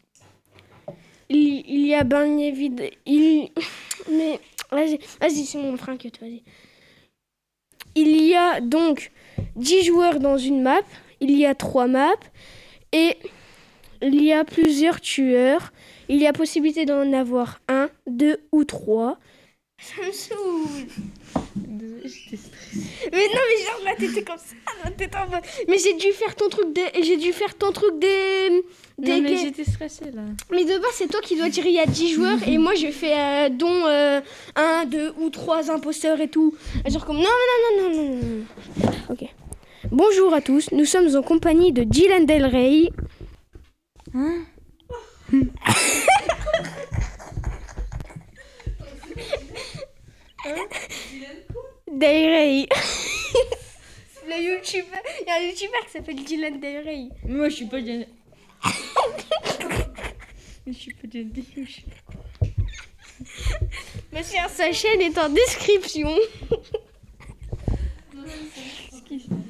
Il, 1.28 1.64
il 1.66 1.86
y 1.86 1.94
a 1.94 2.02
bien 2.02 2.38
évidemment. 2.38 2.90
Il... 3.06 3.50
Mais. 4.10 4.40
Vas-y, 4.72 4.98
vas-y, 5.20 5.44
c'est 5.44 5.58
mon 5.58 5.76
frein 5.76 5.96
que 5.96 6.08
toi, 6.08 6.26
vas-y. 6.26 6.42
Il 7.94 8.20
y 8.26 8.34
a 8.34 8.60
donc 8.60 9.12
10 9.54 9.84
joueurs 9.84 10.18
dans 10.18 10.38
une 10.38 10.62
map. 10.62 10.82
Il 11.20 11.30
y 11.30 11.46
a 11.46 11.54
3 11.54 11.86
maps. 11.86 12.12
Et 12.92 13.16
il 14.02 14.24
y 14.24 14.32
a 14.32 14.44
plusieurs 14.44 15.00
tueurs. 15.00 15.72
Il 16.08 16.16
y 16.16 16.26
a 16.26 16.32
possibilité 16.32 16.84
d'en 16.84 17.12
avoir 17.12 17.60
un, 17.68 17.88
deux 18.06 18.38
ou 18.52 18.64
trois. 18.64 19.18
Ça 19.78 20.02
me 20.06 20.12
saoule. 20.12 20.88
Désolée, 22.06 22.22
j'étais 22.30 22.36
stressée. 22.36 23.10
Mais 23.12 23.26
non, 23.28 23.40
mais 23.48 23.64
genre 23.64 23.80
là, 23.84 23.94
t'étais 23.98 24.22
comme 24.22 24.38
ça. 24.38 24.90
t'étais 24.90 25.16
en 25.16 25.28
mode- 25.28 25.42
Mais 25.68 25.78
j'ai 25.78 25.94
dû 25.94 26.12
faire 26.12 26.34
ton 26.34 26.48
truc 26.48 26.72
des. 26.72 26.86
J'ai 27.02 27.16
dû 27.16 27.32
faire 27.32 27.54
ton 27.56 27.72
truc 27.72 27.98
des. 27.98 28.62
des 28.98 29.10
Non, 29.12 29.20
mais 29.22 29.30
des- 29.30 29.36
j'étais 29.38 29.64
stressée 29.64 30.10
là. 30.12 30.22
mais 30.50 30.64
de 30.64 30.78
base, 30.78 30.92
c'est 30.94 31.08
toi 31.08 31.20
qui 31.20 31.36
dois 31.36 31.48
dire 31.48 31.66
il 31.66 31.72
y 31.74 31.78
a 31.80 31.86
10 31.86 32.12
joueurs 32.14 32.38
et 32.46 32.58
moi 32.58 32.74
je 32.74 32.88
fais 32.90 33.14
euh, 33.14 33.48
dont 33.50 33.84
1, 34.56 34.84
2 34.86 35.12
ou 35.18 35.30
3 35.30 35.70
imposteurs 35.70 36.20
et 36.20 36.28
tout. 36.28 36.54
Genre 36.88 37.04
comme 37.04 37.16
non, 37.16 37.22
non, 37.22 37.28
non, 37.82 37.90
non, 37.90 38.04
non, 38.04 38.14
non, 38.14 38.44
non. 38.84 38.90
Ok. 39.10 39.24
Bonjour 39.92 40.34
à 40.34 40.40
tous, 40.40 40.70
nous 40.72 40.84
sommes 40.84 41.14
en 41.16 41.22
compagnie 41.22 41.72
de 41.72 41.84
Dylan 41.84 42.26
Del 42.26 42.46
Rey. 42.46 42.90
Hein? 44.14 44.44
Del 51.96 52.26
Rey. 52.30 52.68
Le 54.28 54.36
youtubeur, 54.42 55.02
il 55.22 55.26
y 55.26 55.30
a 55.30 55.34
un 55.36 55.40
youtubeur 55.50 55.84
qui 55.86 55.90
s'appelle 55.92 56.16
Dylan 56.16 56.60
Del 56.60 56.84
Rey. 56.84 57.08
Moi, 57.24 57.48
je 57.48 57.54
suis 57.56 57.66
pas 57.66 57.80
bien. 57.80 58.04
je 60.66 60.72
suis 60.72 60.92
pas 60.94 61.06
bien. 61.06 61.24
Monsieur, 64.12 64.38
sa 64.50 64.72
chaîne 64.72 65.00
est 65.00 65.16
en 65.18 65.28
description. 65.30 66.14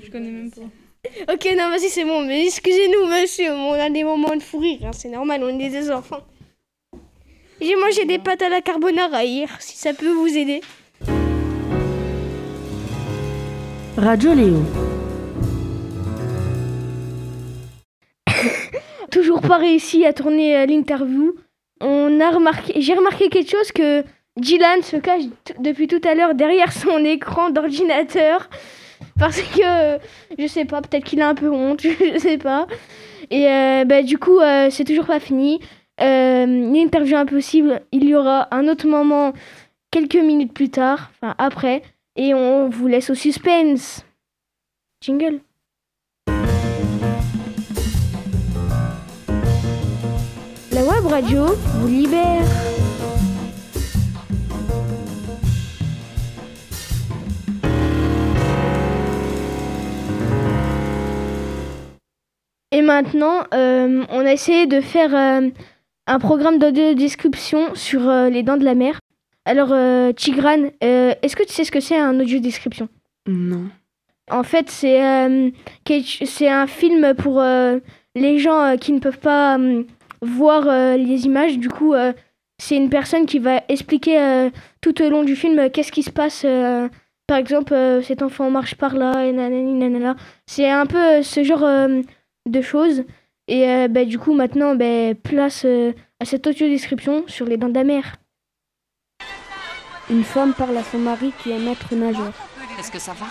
Je 0.02 0.10
connais 0.10 0.30
même 0.30 0.50
pas. 0.50 1.32
Ok, 1.32 1.48
non, 1.56 1.70
vas-y, 1.70 1.88
c'est 1.88 2.04
bon. 2.04 2.24
Mais 2.24 2.46
excusez-nous, 2.46 3.06
monsieur. 3.06 3.50
On 3.52 3.72
a 3.72 3.90
des 3.90 4.04
moments 4.04 4.36
de 4.36 4.42
fou 4.42 4.58
rire. 4.58 4.80
hein, 4.84 4.92
C'est 4.92 5.08
normal, 5.08 5.42
on 5.42 5.58
est 5.58 5.70
des 5.70 5.90
enfants. 5.90 6.20
J'ai 7.60 7.74
mangé 7.76 8.04
des 8.04 8.18
pâtes 8.18 8.42
à 8.42 8.48
la 8.50 8.60
carbonara 8.60 9.24
hier, 9.24 9.48
si 9.60 9.76
ça 9.76 9.94
peut 9.94 10.12
vous 10.12 10.28
aider. 10.36 10.60
Radio 13.96 14.34
Léo. 14.34 14.62
Toujours 19.10 19.40
pas 19.40 19.56
réussi 19.56 20.04
à 20.04 20.12
tourner 20.12 20.56
euh, 20.56 20.66
l'interview. 20.66 21.34
On 21.80 22.20
a 22.20 22.30
remarqué, 22.30 22.80
j'ai 22.80 22.94
remarqué 22.94 23.28
quelque 23.28 23.50
chose 23.50 23.72
que 23.72 24.04
Dylan 24.36 24.82
se 24.82 24.96
cache 24.96 25.24
depuis 25.58 25.88
tout 25.88 26.00
à 26.04 26.14
l'heure 26.14 26.34
derrière 26.34 26.72
son 26.72 26.98
écran 27.04 27.50
d'ordinateur 27.50 28.48
parce 29.18 29.40
que 29.40 29.98
je 30.38 30.46
sais 30.46 30.64
pas, 30.64 30.82
peut-être 30.82 31.04
qu'il 31.04 31.22
a 31.22 31.28
un 31.28 31.34
peu 31.34 31.50
honte, 31.50 31.80
je 31.82 32.18
sais 32.18 32.38
pas. 32.38 32.66
Et 33.30 33.48
euh, 33.48 33.84
bah, 33.84 34.02
du 34.02 34.18
coup, 34.18 34.38
euh, 34.40 34.68
c'est 34.70 34.84
toujours 34.84 35.06
pas 35.06 35.20
fini. 35.20 35.60
Euh, 36.00 36.44
L'interview 36.46 37.16
impossible, 37.16 37.82
il 37.92 38.04
y 38.04 38.14
aura 38.14 38.48
un 38.54 38.68
autre 38.68 38.86
moment 38.86 39.32
quelques 39.90 40.16
minutes 40.16 40.52
plus 40.52 40.68
tard, 40.68 41.10
enfin 41.14 41.34
après, 41.38 41.82
et 42.16 42.34
on 42.34 42.68
vous 42.68 42.86
laisse 42.86 43.10
au 43.10 43.14
suspense. 43.14 44.04
Jingle. 45.00 45.40
La 50.72 50.84
web 50.84 51.06
radio 51.06 51.46
vous 51.46 51.88
libère. 51.88 52.44
Et 62.72 62.82
maintenant, 62.82 63.44
euh, 63.54 64.04
on 64.10 64.26
a 64.26 64.32
essayé 64.32 64.66
de 64.66 64.82
faire 64.82 65.14
euh, 65.14 65.48
un 66.06 66.18
programme 66.18 66.58
d'audio 66.58 66.92
description 66.92 67.74
sur 67.74 68.06
euh, 68.06 68.28
les 68.28 68.42
dents 68.42 68.58
de 68.58 68.64
la 68.64 68.74
mer. 68.74 68.98
Alors, 69.46 69.68
euh, 69.70 70.12
Tigran, 70.12 70.70
euh, 70.82 71.14
est-ce 71.22 71.36
que 71.36 71.44
tu 71.44 71.52
sais 71.52 71.62
ce 71.62 71.70
que 71.70 71.78
c'est 71.78 71.96
un 71.96 72.18
audio 72.18 72.40
description? 72.40 72.88
Non. 73.28 73.68
En 74.28 74.42
fait, 74.42 74.68
c'est 74.68 75.00
euh, 75.06 75.50
c'est 76.24 76.48
un 76.48 76.66
film 76.66 77.14
pour 77.14 77.40
euh, 77.40 77.78
les 78.16 78.40
gens 78.40 78.76
qui 78.76 78.92
ne 78.92 78.98
peuvent 78.98 79.20
pas 79.20 79.56
voir 80.20 80.64
les 80.96 81.26
images. 81.26 81.58
Du 81.58 81.68
coup, 81.68 81.94
c'est 82.58 82.76
une 82.76 82.90
personne 82.90 83.24
qui 83.26 83.38
va 83.38 83.62
expliquer 83.68 84.50
tout 84.80 85.00
au 85.00 85.10
long 85.10 85.22
du 85.22 85.36
film 85.36 85.70
qu'est-ce 85.70 85.92
qui 85.92 86.02
se 86.02 86.10
passe. 86.10 86.44
par 87.28 87.38
exemple, 87.38 88.00
cet 88.02 88.22
enfant 88.22 88.50
marche 88.50 88.74
par 88.74 88.96
là, 88.96 89.24
et 89.24 89.32
nanani, 89.32 89.74
nanana. 89.74 90.16
C'est 90.46 90.68
un 90.68 90.86
peu 90.86 91.22
ce 91.22 91.44
genre 91.44 91.68
de 92.46 92.60
choses. 92.62 93.04
Et 93.46 93.86
bah, 93.88 94.04
du 94.04 94.18
coup, 94.18 94.34
maintenant, 94.34 94.74
bah, 94.74 95.14
place 95.22 95.64
à 96.18 96.24
cette 96.24 96.46
audio 96.48 96.66
description 96.66 97.24
sur 97.28 97.46
les 97.46 97.58
dents 97.58 97.68
de 97.68 97.74
la 97.74 97.84
mer. 97.84 98.16
Une 100.08 100.24
femme 100.24 100.54
parle 100.54 100.76
à 100.76 100.84
son 100.84 100.98
mari 100.98 101.32
qui 101.42 101.50
est 101.50 101.58
maître 101.58 101.92
nageur. 101.94 102.32
Est-ce 102.78 102.90
que 102.92 102.98
ça 102.98 103.12
va? 103.14 103.26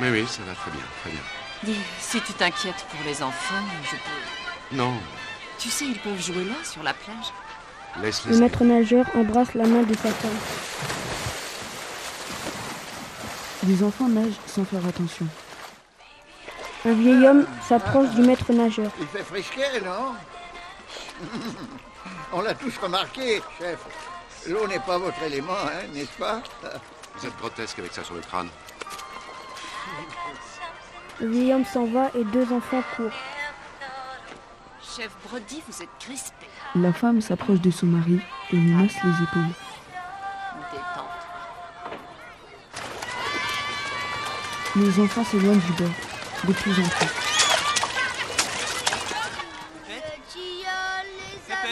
Oui, 0.00 0.08
oui, 0.10 0.26
ça 0.28 0.42
va 0.42 0.54
très 0.54 0.70
bien, 0.70 0.80
très 1.02 1.10
bien. 1.10 1.20
Dis, 1.64 1.76
si 2.00 2.20
tu 2.20 2.32
t'inquiètes 2.34 2.84
pour 2.90 3.00
les 3.04 3.22
enfants, 3.22 3.64
je 3.84 3.90
peux... 3.96 4.76
Non, 4.76 4.92
Tu 5.58 5.70
sais, 5.70 5.86
ils 5.86 5.98
peuvent 5.98 6.20
jouer 6.22 6.44
là, 6.44 6.54
sur 6.62 6.82
la 6.82 6.92
plage. 6.94 7.32
laisse-les. 8.02 8.32
Le 8.34 8.38
maître 8.38 8.62
nageur 8.62 9.06
embrasse 9.16 9.54
la 9.54 9.66
main 9.66 9.82
de 9.82 9.94
sa 9.94 10.10
femme. 10.10 10.30
Les 13.66 13.82
enfants 13.82 14.08
nagent 14.08 14.38
sans 14.46 14.64
faire 14.64 14.84
attention. 14.86 15.26
Un 16.84 16.92
vieil 16.92 17.26
homme 17.26 17.46
s'approche 17.68 18.10
du 18.10 18.22
maître 18.22 18.52
nageur. 18.52 18.90
Il 19.00 19.06
fait 19.08 19.24
frisquet, 19.24 19.80
non? 19.84 20.14
On 22.32 22.40
l'a 22.42 22.54
tous 22.54 22.76
remarqué, 22.78 23.42
chef. 23.58 23.78
L'eau 24.48 24.66
n'est 24.66 24.78
pas 24.80 24.96
votre 24.96 25.22
élément, 25.22 25.52
hein, 25.52 25.86
n'est-ce 25.92 26.16
pas? 26.18 26.42
Vous 27.14 27.26
êtes 27.26 27.36
grotesque 27.36 27.78
avec 27.80 27.92
ça 27.92 28.02
sur 28.02 28.14
le 28.14 28.20
crâne. 28.22 28.48
Homme 31.20 31.64
s'en 31.66 31.84
va 31.86 32.10
et 32.14 32.24
deux 32.24 32.50
enfants 32.52 32.82
courent. 32.96 33.10
Chef 34.80 35.10
Brody, 35.28 35.62
vous 35.68 35.82
êtes 35.82 35.88
crispé. 36.00 36.46
La 36.74 36.92
femme 36.92 37.20
s'approche 37.20 37.60
de 37.60 37.70
son 37.70 37.86
mari 37.86 38.20
et 38.50 38.56
lui 38.56 38.72
masse 38.72 38.94
les 39.04 39.10
épaules. 39.22 39.54
Détente. 40.72 41.04
Les 44.76 45.00
enfants 45.00 45.24
s'éloignent 45.24 45.60
du 45.60 45.72
bord, 45.72 45.94
de 46.44 46.52
plus 46.52 46.72
en 46.72 46.88
plus. 46.88 47.08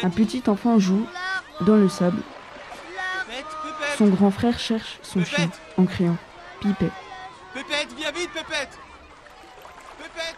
Un 0.02 0.10
petit 0.10 0.42
enfant 0.46 0.78
joue 0.78 1.06
dans 1.62 1.76
le 1.76 1.88
sable. 1.88 2.20
Son 3.96 4.08
grand 4.08 4.30
frère 4.30 4.58
cherche 4.58 4.98
son 5.00 5.24
chien 5.24 5.48
en 5.78 5.86
criant 5.86 6.18
Pipette. 6.60 6.92
Pépette, 7.54 7.88
viens 7.96 8.12
vite, 8.12 8.28
Pépette 8.34 8.78
Pépette 9.96 10.36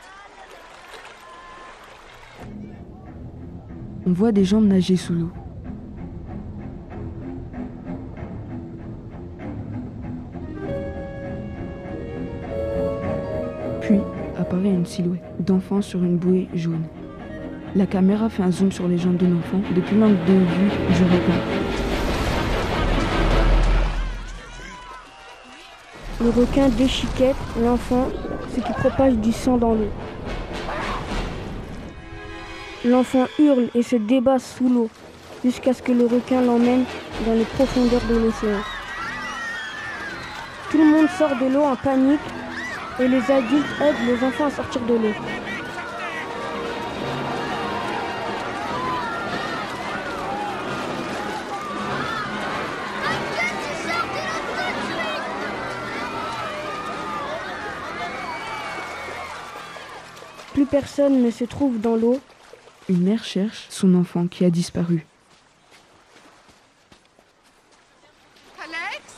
On 4.07 4.13
voit 4.13 4.31
des 4.31 4.45
jambes 4.45 4.69
nager 4.69 4.95
sous 4.95 5.13
l'eau. 5.13 5.33
Puis 13.81 13.99
apparaît 14.39 14.69
une 14.69 14.87
silhouette 14.87 15.25
d'enfant 15.41 15.83
sur 15.83 16.05
une 16.05 16.17
bouée 16.17 16.47
jaune. 16.55 16.85
La 17.75 17.87
caméra 17.87 18.29
fait 18.29 18.45
un 18.45 18.53
zoom 18.53 18.71
sur 18.71 18.87
les 18.87 18.99
jambes 18.99 19.17
de 19.17 19.27
l'enfant 19.27 19.61
depuis 19.75 19.99
l'angle 19.99 20.25
de 20.29 20.33
vue 20.35 20.95
du 20.95 21.03
requin. 21.03 21.68
Le 26.29 26.43
requin 26.43 26.69
déchiquette 26.69 27.37
l'enfant, 27.59 28.07
ce 28.55 28.61
qui 28.61 28.73
propage 28.73 29.15
du 29.15 29.33
sang 29.33 29.57
dans 29.57 29.73
l'eau. 29.73 29.89
L'enfant 32.85 33.25
hurle 33.39 33.71
et 33.75 33.83
se 33.83 33.97
débat 33.97 34.39
sous 34.39 34.69
l'eau 34.69 34.91
jusqu'à 35.43 35.73
ce 35.73 35.81
que 35.81 35.91
le 35.91 36.05
requin 36.05 36.43
l'emmène 36.43 36.85
dans 37.25 37.33
les 37.33 37.47
profondeurs 37.47 38.05
de 38.11 38.17
l'océan. 38.17 38.61
Tout 40.71 40.77
le 40.77 40.85
monde 40.85 41.09
sort 41.17 41.35
de 41.41 41.47
l'eau 41.47 41.63
en 41.63 41.77
panique 41.77 42.21
et 43.01 43.09
les 43.09 43.31
adultes 43.31 43.81
aident 43.81 44.07
les 44.07 44.23
enfants 44.23 44.49
à 44.49 44.51
sortir 44.51 44.83
de 44.83 44.95
l'eau. 44.97 45.15
Personne 60.69 61.23
ne 61.23 61.31
se 61.31 61.45
trouve 61.45 61.81
dans 61.81 61.97
l'eau. 61.97 62.21
Une 62.89 63.03
mère 63.03 63.25
cherche 63.25 63.67
son 63.71 63.95
enfant 63.95 64.27
qui 64.27 64.45
a 64.45 64.51
disparu. 64.51 65.05
Alex? 68.63 69.15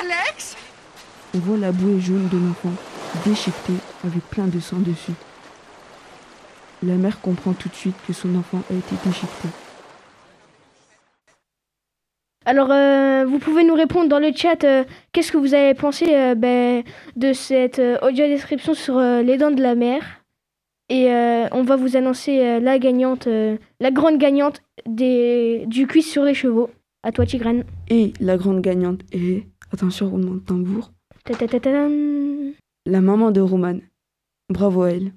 Alex? 0.00 0.56
On 1.34 1.38
voit 1.38 1.56
la 1.56 1.72
bouée 1.72 2.00
jaune 2.00 2.28
de 2.28 2.38
l'enfant 2.38 2.72
déchiquetée 3.24 3.78
avec 4.04 4.22
plein 4.28 4.46
de 4.46 4.60
sang 4.60 4.78
dessus. 4.78 5.14
La 6.82 6.94
mère 6.94 7.20
comprend 7.20 7.54
tout 7.54 7.68
de 7.68 7.74
suite 7.74 7.96
que 8.06 8.12
son 8.12 8.36
enfant 8.36 8.62
a 8.70 8.74
été 8.74 8.94
déchiqueté. 9.04 9.48
Alors, 12.48 12.70
euh, 12.70 13.26
vous 13.26 13.38
pouvez 13.38 13.62
nous 13.62 13.74
répondre 13.74 14.08
dans 14.08 14.18
le 14.18 14.32
chat 14.34 14.64
euh, 14.64 14.82
qu'est-ce 15.12 15.30
que 15.30 15.36
vous 15.36 15.52
avez 15.52 15.74
pensé 15.74 16.06
euh, 16.08 16.34
ben, 16.34 16.82
de 17.14 17.34
cette 17.34 17.78
audio 18.00 18.26
description 18.26 18.72
sur 18.72 18.98
les 18.98 19.36
dents 19.36 19.50
de 19.50 19.60
la 19.60 19.74
mer. 19.74 20.24
Et 20.88 21.10
on 21.52 21.62
va 21.62 21.76
vous 21.76 21.98
annoncer 21.98 22.58
la 22.60 22.78
gagnante, 22.78 23.28
la 23.28 23.90
grande 23.90 24.16
gagnante 24.16 24.62
des, 24.86 25.64
du 25.66 25.86
quiz 25.86 26.06
sur 26.06 26.24
les 26.24 26.32
chevaux. 26.32 26.70
À 27.02 27.12
toi, 27.12 27.26
Tigrane. 27.26 27.64
Et 27.90 28.14
la 28.18 28.38
grande 28.38 28.62
gagnante 28.62 29.02
est, 29.12 29.44
attention 29.70 30.08
roulement 30.08 30.36
de 30.36 30.38
tambour, 30.38 30.90
la 32.86 33.00
maman 33.02 33.30
de 33.30 33.42
Roman. 33.42 33.80
Bravo 34.48 34.84
à 34.84 34.92
elle. 34.92 35.12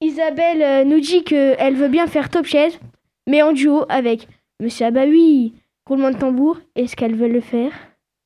Isabelle 0.00 0.88
nous 0.88 0.98
dit 0.98 1.22
qu'elle 1.22 1.76
veut 1.76 1.86
bien 1.86 2.08
faire 2.08 2.28
top 2.28 2.46
chef, 2.46 2.80
mais 3.28 3.42
en 3.42 3.52
duo 3.52 3.84
avec 3.88 4.26
Monsieur 4.60 4.86
Ah 4.86 4.90
bah 4.90 5.04
oui, 5.06 5.54
roulement 5.86 6.10
de 6.10 6.18
tambour, 6.18 6.58
est-ce 6.74 6.96
qu'elle 6.96 7.16
veut 7.16 7.28
le 7.28 7.40
faire? 7.40 7.72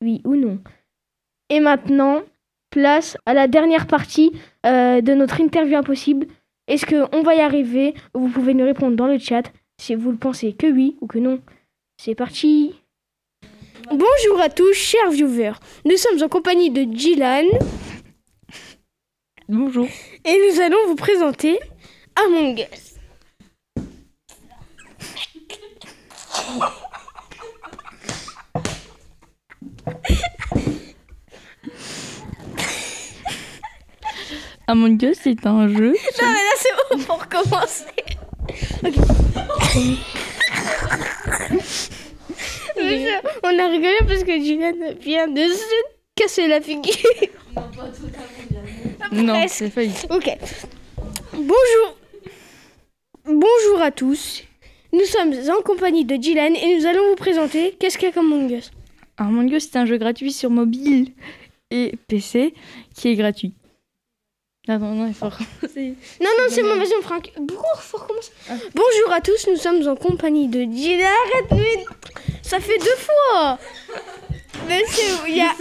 Oui 0.03 0.21
ou 0.25 0.35
non? 0.37 0.59
Et 1.49 1.61
maintenant, 1.61 2.23
place 2.71 3.17
à 3.27 3.35
la 3.35 3.49
dernière 3.49 3.87
partie 3.87 4.33
euh, 4.67 5.01
de 5.01 5.15
notre 5.15 5.41
interview 5.41 5.77
impossible. 5.77 6.27
Est-ce 6.69 6.85
qu'on 6.85 7.23
va 7.23 7.35
y 7.35 7.41
arriver? 7.41 7.95
Vous 8.15 8.29
pouvez 8.29 8.55
nous 8.55 8.65
répondre 8.65 8.97
dans 8.97 9.07
le 9.07 9.19
chat 9.19 9.51
si 9.81 9.95
vous 9.95 10.11
le 10.11 10.17
pensez 10.17 10.53
que 10.53 10.67
oui 10.67 10.97
ou 11.01 11.07
que 11.07 11.19
non. 11.19 11.41
C'est 11.99 12.15
parti 12.15 12.75
Bonjour 13.89 14.41
à 14.43 14.49
tous, 14.49 14.73
chers 14.75 15.11
viewers. 15.11 15.53
Nous 15.85 15.97
sommes 15.97 16.23
en 16.23 16.29
compagnie 16.29 16.71
de 16.71 16.93
Jilan. 16.93 17.45
Bonjour. 19.49 19.87
Et 20.25 20.37
nous 20.51 20.61
allons 20.61 20.89
vous 20.89 20.97
présenter 20.97 21.61
Among 22.17 22.59
Us. 22.59 22.97
Among 34.69 35.01
Us, 35.03 35.19
c'est 35.23 35.47
un 35.47 35.69
jeu. 35.69 35.93
Non 36.23 36.29
mais 36.29 36.35
là 36.35 36.55
c'est 36.57 36.97
bon 36.97 37.03
pour 37.05 37.29
commencer. 37.29 37.85
Ok. 42.79 43.07
On 43.43 43.59
a 43.59 43.69
rigolé 43.69 43.97
parce 44.07 44.23
que 44.25 44.39
Dylan 44.39 44.95
vient 45.01 45.29
de 45.29 45.43
se 45.43 45.75
casser 46.15 46.47
la 46.49 46.61
figure. 46.61 46.93
Non, 49.13 49.35
Presque. 49.35 49.55
c'est 49.57 49.71
failli. 49.71 49.93
Ok. 50.11 50.31
Bonjour. 51.33 51.97
Bonjour 53.25 53.81
à 53.83 53.91
tous. 53.91 54.43
Nous 54.93 55.05
sommes 55.05 55.33
en 55.57 55.63
compagnie 55.63 56.05
de 56.05 56.17
Dylan 56.17 56.55
et 56.57 56.77
nous 56.77 56.87
allons 56.87 57.09
vous 57.11 57.17
présenter 57.17 57.77
Qu'est-ce 57.79 57.99
qu'il 57.99 58.09
y 58.09 58.11
a 58.11 58.15
comme 58.15 58.33
Among 58.33 58.51
Us? 58.51 58.71
Among 59.17 59.51
Us, 59.53 59.69
c'est 59.71 59.79
un 59.79 59.87
jeu 59.87 59.97
gratuit 59.99 60.33
sur 60.33 60.51
mobile 60.51 61.13
et 61.71 61.95
PC 62.09 62.55
qui 62.95 63.09
est 63.09 63.15
gratuit. 63.17 63.55
Attends, 64.69 64.95
non, 64.95 65.07
il 65.07 65.15
faut 65.15 65.27
recommencer. 65.31 65.95
Non, 66.21 66.31
non, 66.39 66.45
c'est 66.49 66.63
bon, 66.63 66.77
vas-y, 66.77 66.93
on 66.99 67.03
fera 67.03 67.17
un... 67.17 67.21
Bonjour, 67.41 67.81
faut 67.81 67.99
recommencer. 67.99 68.33
Bonjour 68.75 69.13
à 69.13 69.21
tous, 69.21 69.47
nous 69.49 69.57
sommes 69.57 69.87
en 69.87 69.95
compagnie 69.95 70.49
de 70.49 70.65
Dylan. 70.65 71.07
Arrête, 71.07 71.51
mais 71.53 71.85
ça 72.43 72.59
fait 72.59 72.79
deux 72.79 72.97
fois. 72.99 73.59
Monsieur, 74.69 75.15
il 75.29 75.37
y 75.37 75.41
a... 75.41 75.45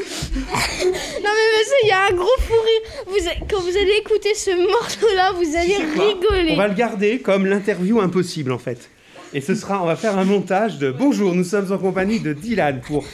Non 0.86 1.32
mais 1.32 1.60
monsieur, 1.60 1.76
il 1.84 1.90
y 1.90 1.92
a 1.92 2.06
un 2.08 2.16
gros 2.16 2.28
fou 2.40 2.54
rire. 2.54 3.04
Vous, 3.08 3.46
Quand 3.50 3.60
vous 3.62 3.78
allez 3.78 3.98
écouter 4.00 4.34
ce 4.34 4.52
morceau-là, 4.72 5.34
vous 5.34 5.56
allez 5.56 5.76
rigoler. 5.78 6.54
On 6.54 6.58
va 6.58 6.68
le 6.68 6.74
garder 6.74 7.20
comme 7.20 7.46
l'interview 7.46 8.00
impossible 8.02 8.52
en 8.52 8.58
fait. 8.58 8.90
Et 9.34 9.42
ce 9.42 9.54
sera, 9.54 9.84
on 9.84 9.86
va 9.86 9.96
faire 9.96 10.18
un 10.18 10.26
montage 10.26 10.78
de 10.80 10.92
Bonjour, 10.92 11.36
nous 11.36 11.44
sommes 11.44 11.72
en 11.72 11.78
compagnie 11.78 12.20
de 12.20 12.34
Dylan 12.34 12.82
pour. 12.82 13.06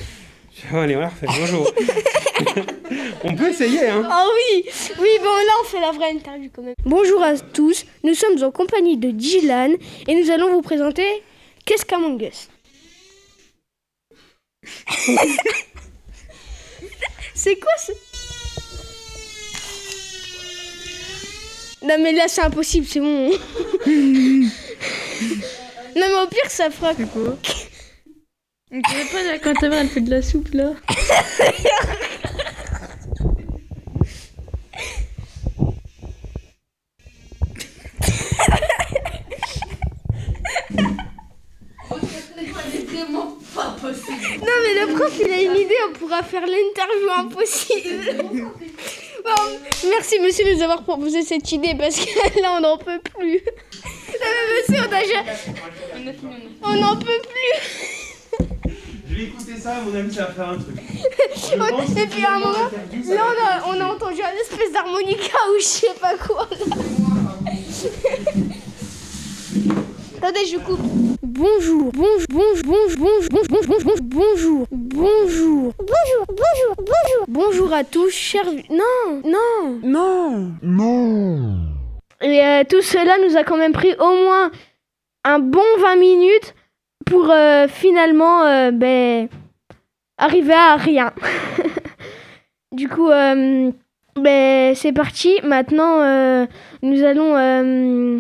Allez, 0.74 0.96
on 0.96 1.00
la 1.00 1.10
refait. 1.10 1.28
Bonjour. 1.28 1.72
on 3.24 3.36
peut 3.36 3.50
essayer, 3.50 3.88
hein. 3.88 4.08
Ah 4.10 4.26
oui, 4.34 4.66
oui, 5.00 5.10
bon 5.20 5.26
là 5.26 5.54
on 5.62 5.66
fait 5.66 5.80
la 5.80 5.92
vraie 5.92 6.12
interview 6.12 6.50
quand 6.54 6.64
même. 6.64 6.76
Bonjour 6.86 7.22
à 7.24 7.38
tous, 7.38 7.86
nous 8.04 8.14
sommes 8.14 8.44
en 8.44 8.52
compagnie 8.52 8.98
de 8.98 9.12
Dylan 9.12 9.76
et 10.08 10.16
nous 10.16 10.32
allons 10.32 10.52
vous 10.52 10.62
présenter 10.62 11.06
Qu'est-ce 11.66 11.86
qu'Among 11.86 12.22
Us? 12.22 12.50
C'est 17.36 17.56
quoi 17.56 17.72
ce... 17.78 17.92
Non 21.84 21.98
mais 22.00 22.12
là 22.12 22.28
c'est 22.28 22.42
impossible, 22.42 22.86
c'est 22.88 23.00
bon. 23.00 23.30
non 23.88 24.50
mais 25.96 26.22
au 26.24 26.28
pire 26.28 26.50
ça 26.50 26.70
fera... 26.70 26.94
C'est 26.96 27.10
quoi 27.12 27.38
On 28.72 28.80
dirait 28.80 29.06
pas 29.12 29.24
là, 29.24 29.40
quand 29.40 29.54
ta 29.56 29.70
mère 29.70 29.80
elle 29.82 29.90
fait 29.90 30.02
de 30.02 30.12
la 30.12 30.22
soupe 30.22 30.54
là? 30.54 30.74
vraiment 43.04 43.38
pas 43.56 43.76
possible. 43.82 44.40
Non 44.40 44.58
mais 44.64 44.74
le 44.86 44.94
prof 44.96 45.14
il 45.20 45.32
a 45.32 45.42
une 45.42 45.56
idée, 45.56 45.76
on 45.90 45.94
pourra 45.94 46.24
faire 46.24 46.42
l'interview 46.46 47.10
impossible. 47.18 48.50
Bon, 49.24 49.44
merci 49.88 50.18
monsieur 50.20 50.44
de 50.46 50.54
nous 50.56 50.64
avoir 50.64 50.82
proposé 50.82 51.22
cette 51.22 51.52
idée 51.52 51.76
parce 51.78 51.96
que 52.00 52.40
là 52.42 52.56
on 52.58 52.62
n'en 52.62 52.76
peut 52.80 53.00
plus. 53.14 53.40
Non 53.40 54.20
mais 54.20 54.74
monsieur 54.74 54.82
on 54.90 54.92
a 54.92 55.04
ja- 55.04 55.26
On 56.64 56.74
n'en 56.74 56.96
peut 56.98 57.22
plus. 57.30 58.48
Je 59.08 59.16
vais 59.16 59.24
écouter 59.26 59.58
ça, 59.60 59.76
à 59.76 59.82
mon 59.82 59.94
avis, 59.94 60.12
ça 60.12 60.26
va 60.26 60.32
faire 60.32 60.50
un 60.50 60.58
truc. 60.58 60.76
Et 61.98 62.08
puis 62.08 62.26
à 62.26 62.32
un 62.34 62.40
moment, 62.40 62.70
là 63.14 63.24
on 63.70 63.74
a, 63.74 63.78
on 63.78 63.80
a 63.82 63.86
entendu 63.94 64.22
un 64.24 64.42
espèce 64.42 64.72
d'harmonica 64.74 65.38
ou 65.56 65.60
je 65.60 65.66
sais 65.66 65.88
pas 66.02 66.16
quoi. 66.18 66.48
là. 66.50 66.76
Attendez, 70.18 70.46
je 70.48 70.58
coupe. 70.58 70.80
Bonjour, 71.42 71.92
bonjour, 71.92 72.28
bonjour, 72.30 72.64
bonjour, 72.68 73.28
bonjour, 73.32 73.48
bonjour, 73.50 73.98
bonjour, 74.00 74.68
bonjour, 74.68 74.68
bonjour, 74.70 75.74
bonjour, 75.80 76.26
bonjour, 76.28 76.76
bonjour, 76.78 77.26
bonjour 77.28 77.74
à 77.74 77.84
tous, 77.84 78.12
chers. 78.12 78.46
Non, 78.70 79.24
non, 79.26 79.80
non, 79.82 80.52
non. 80.62 81.58
Et 82.22 82.46
euh, 82.46 82.64
tout 82.70 82.84
cela 82.84 83.18
nous 83.28 83.36
a 83.38 83.44
quand 83.44 83.58
même 83.58 83.72
pris 83.72 83.96
au 84.00 84.24
moins 84.24 84.52
un 85.24 85.40
bon 85.40 85.64
20 85.80 85.96
minutes 85.96 86.54
pour 87.08 87.32
euh, 87.32 87.68
finalement 87.68 88.44
euh, 88.44 88.70
ben, 88.70 89.28
arriver 90.20 90.54
à 90.54 90.76
rien. 90.76 91.12
du 92.72 92.88
coup, 92.88 93.10
euh, 93.10 93.72
ben, 94.16 94.76
c'est 94.76 94.94
parti. 94.94 95.40
Maintenant, 95.44 96.02
euh, 96.02 96.46
nous 96.84 97.02
allons 97.04 97.36
euh, 97.36 98.20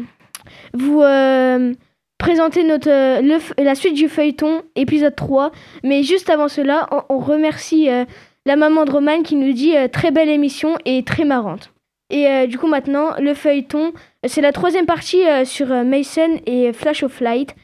vous 0.74 1.04
euh, 1.04 1.74
présenter 2.22 2.64
notre, 2.64 2.88
euh, 2.88 3.40
la 3.58 3.76
suite 3.76 3.96
du 3.96 4.08
feuilleton, 4.08 4.62
épisode 4.76 5.16
3. 5.16 5.52
Mais 5.84 6.04
juste 6.04 6.30
avant 6.30 6.48
cela, 6.48 6.88
on, 7.10 7.18
remercie 7.18 7.90
euh, 7.90 8.06
la 8.46 8.56
maman 8.56 8.86
de 8.86 8.92
Romane 8.92 9.24
qui 9.24 9.36
nous 9.36 9.54
dit 9.54 9.76
euh, 9.76 9.88
très 9.88 10.12
belle 10.12 10.30
émission 10.30 10.78
et 10.86 11.04
très 11.04 11.26
marrante. 11.26 11.74
Et 12.12 12.46
du 12.46 12.58
coup, 12.58 12.68
maintenant, 12.68 13.12
le 13.20 13.34
feuilleton, 13.34 13.94
c'est 14.28 14.42
la 14.42 14.52
troisième 14.52 14.86
partie 14.86 15.22
sur 15.46 15.68
Mason 15.68 16.42
et 16.46 16.74
Flash 16.74 17.04
of 17.04 17.22
Light. 17.22 17.56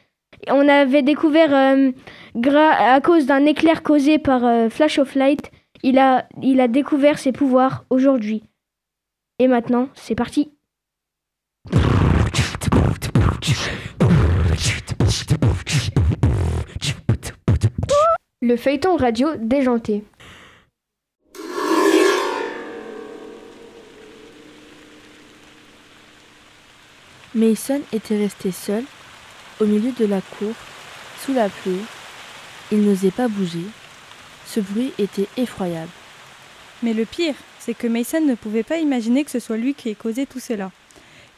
On 0.48 0.66
avait 0.66 1.02
découvert, 1.02 1.52
à 1.52 3.00
cause 3.02 3.26
d'un 3.26 3.44
éclair 3.44 3.82
causé 3.82 4.16
par 4.16 4.70
Flash 4.70 4.98
of 4.98 5.14
Light, 5.16 5.50
il 5.82 5.98
a, 5.98 6.26
il 6.42 6.62
a 6.62 6.68
découvert 6.68 7.18
ses 7.18 7.32
pouvoirs 7.32 7.84
aujourd'hui. 7.90 8.42
Et 9.38 9.48
maintenant, 9.48 9.90
c'est 9.92 10.14
parti. 10.14 10.50
Le 18.40 18.56
feuilleton 18.56 18.96
radio 18.96 19.30
déjanté. 19.36 20.04
Mason 27.34 27.80
était 27.92 28.16
resté 28.16 28.52
seul, 28.52 28.84
au 29.58 29.64
milieu 29.64 29.90
de 29.90 30.04
la 30.04 30.20
cour, 30.20 30.54
sous 31.18 31.32
la 31.32 31.48
pluie. 31.48 31.80
Il 32.70 32.82
n'osait 32.82 33.10
pas 33.10 33.26
bouger. 33.26 33.64
Ce 34.46 34.60
bruit 34.60 34.92
était 35.00 35.26
effroyable. 35.36 35.90
Mais 36.84 36.94
le 36.94 37.06
pire, 37.06 37.34
c'est 37.58 37.74
que 37.74 37.88
Mason 37.88 38.20
ne 38.20 38.36
pouvait 38.36 38.62
pas 38.62 38.78
imaginer 38.78 39.24
que 39.24 39.32
ce 39.32 39.40
soit 39.40 39.56
lui 39.56 39.74
qui 39.74 39.88
ait 39.88 39.96
causé 39.96 40.26
tout 40.26 40.38
cela. 40.38 40.70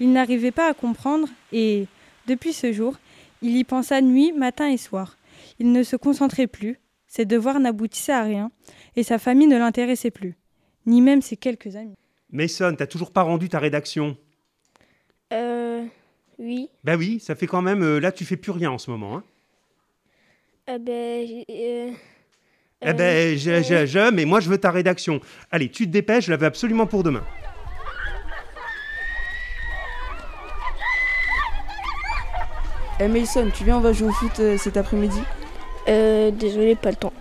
Il 0.01 0.13
n'arrivait 0.13 0.51
pas 0.51 0.69
à 0.69 0.75
comprendre 0.75 1.29
et, 1.51 1.87
depuis 2.27 2.53
ce 2.53 2.75
jour, 2.75 2.97
il 3.41 3.57
y 3.57 3.65
pensa 3.65 4.03
nuit, 4.03 4.33
matin 4.33 4.69
et 4.69 4.77
soir. 4.77 5.17
Il 5.59 5.73
ne 5.73 5.83
se 5.83 5.97
concentrait 5.97 6.47
plus, 6.47 6.79
ses 7.11 7.25
devoirs 7.25 7.59
n'aboutissaient 7.59 8.13
à 8.13 8.23
rien, 8.23 8.53
et 8.95 9.03
sa 9.03 9.19
famille 9.19 9.49
ne 9.49 9.59
l'intéressait 9.59 10.13
plus, 10.13 10.37
ni 10.87 11.01
même 11.03 11.23
ses 11.23 11.37
quelques 11.37 11.75
amis. 11.75 11.97
Mason, 12.31 12.73
t'as 12.79 12.87
toujours 12.87 13.11
pas 13.11 13.23
rendu 13.23 13.49
ta 13.49 13.59
rédaction? 13.59 14.17
Euh. 15.33 15.85
Oui. 16.39 16.69
Bah 16.85 16.95
oui, 16.97 17.19
ça 17.19 17.35
fait 17.35 17.49
quand 17.49 17.63
même. 17.63 17.83
euh, 17.83 17.99
là, 17.99 18.13
tu 18.13 18.25
fais 18.25 18.37
plus 18.37 18.53
rien 18.53 18.71
en 18.71 18.79
ce 18.79 18.91
moment. 18.93 19.17
Hein. 19.17 19.25
Euh, 20.71 20.79
ben. 20.79 21.27
j'ai- 21.27 21.45
euh, 21.51 21.91
eh 22.83 22.93
ben, 22.95 23.37
je, 23.37 23.61
je, 23.63 23.87
je, 23.87 24.11
mais 24.13 24.25
moi, 24.25 24.39
je 24.39 24.49
veux 24.49 24.57
ta 24.59 24.71
rédaction. 24.71 25.21
Allez, 25.51 25.69
tu 25.69 25.87
te 25.87 25.91
dépêches, 25.91 26.27
je 26.27 26.31
la 26.31 26.37
veux 26.37 26.47
absolument 26.47 26.87
pour 26.87 27.03
demain. 27.03 27.25
Eh 33.01 33.09
Mason, 33.09 33.51
tu 33.53 33.65
viens, 33.65 33.79
on 33.79 33.81
va 33.81 33.93
jouer 33.93 34.09
au 34.09 34.13
foot 34.13 34.39
euh, 34.41 34.57
cet 34.59 34.77
après-midi? 34.77 35.21
Euh, 35.91 36.31
désolé, 36.31 36.77
pas 36.77 36.91
le 36.91 36.97
temps. 36.97 37.13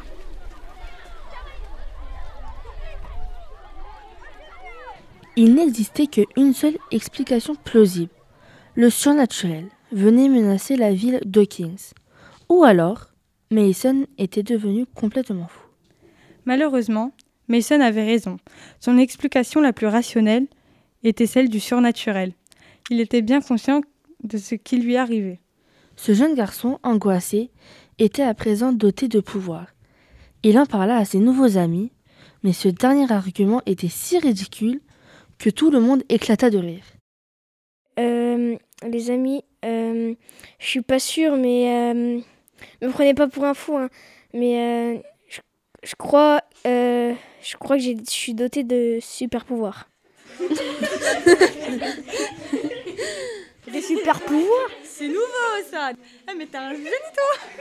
Il 5.35 5.55
n'existait 5.55 6.07
qu'une 6.07 6.53
seule 6.53 6.77
explication 6.91 7.55
plausible. 7.55 8.11
Le 8.75 8.89
surnaturel 8.89 9.67
venait 9.91 10.29
menacer 10.29 10.75
la 10.75 10.93
ville 10.93 11.19
d'Hawkins. 11.25 11.93
Ou 12.49 12.63
alors, 12.63 13.07
Mason 13.49 14.05
était 14.17 14.43
devenu 14.43 14.85
complètement 14.85 15.47
fou. 15.47 15.65
Malheureusement, 16.45 17.11
Mason 17.47 17.79
avait 17.79 18.03
raison. 18.03 18.37
Son 18.79 18.97
explication 18.97 19.61
la 19.61 19.73
plus 19.73 19.87
rationnelle 19.87 20.45
était 21.03 21.25
celle 21.25 21.49
du 21.49 21.59
surnaturel. 21.59 22.33
Il 22.91 22.99
était 22.99 23.21
bien 23.21 23.41
conscient 23.41 23.81
de 24.23 24.37
ce 24.37 24.55
qui 24.55 24.77
lui 24.77 24.97
arrivait. 24.97 25.39
Ce 25.95 26.13
jeune 26.13 26.35
garçon, 26.35 26.79
angoissé, 26.83 27.49
était 27.99 28.23
à 28.23 28.33
présent 28.33 28.71
doté 28.73 29.07
de 29.07 29.19
pouvoir. 29.19 29.67
Il 30.43 30.57
en 30.57 30.65
parla 30.65 30.97
à 30.97 31.05
ses 31.05 31.19
nouveaux 31.19 31.57
amis, 31.57 31.91
mais 32.43 32.53
ce 32.53 32.67
dernier 32.69 33.11
argument 33.11 33.61
était 33.65 33.89
si 33.89 34.17
ridicule 34.17 34.79
que 35.37 35.49
tout 35.49 35.69
le 35.71 35.79
monde 35.79 36.03
éclata 36.09 36.49
de 36.49 36.57
rire. 36.57 36.83
Euh, 37.99 38.55
les 38.87 39.09
amis, 39.11 39.43
euh, 39.65 40.13
je 40.59 40.65
suis 40.65 40.81
pas 40.81 40.99
sûre, 40.99 41.35
mais 41.35 41.93
euh, 41.93 42.19
me 42.81 42.89
prenez 42.89 43.13
pas 43.13 43.27
pour 43.27 43.43
un 43.45 43.53
fou, 43.53 43.75
hein, 43.77 43.89
mais 44.33 44.59
euh, 44.59 44.97
je, 45.27 45.39
je 45.83 45.95
crois, 45.95 46.41
euh, 46.65 47.13
je 47.41 47.57
crois 47.57 47.75
que 47.77 47.83
j'ai- 47.83 47.97
je 47.97 48.09
suis 48.11 48.33
dotée 48.33 48.63
de 48.63 48.99
super 49.01 49.43
pouvoirs. 49.45 49.89
Des 53.71 53.81
super 53.81 54.19
pouvoirs? 54.21 54.69
C'est 54.99 55.07
nouveau 55.07 55.69
ça 55.71 55.93
Ah 56.27 56.33
mais 56.37 56.45
t'es 56.45 56.57
un 56.57 56.73
génie 56.73 56.89
toi 57.15 57.55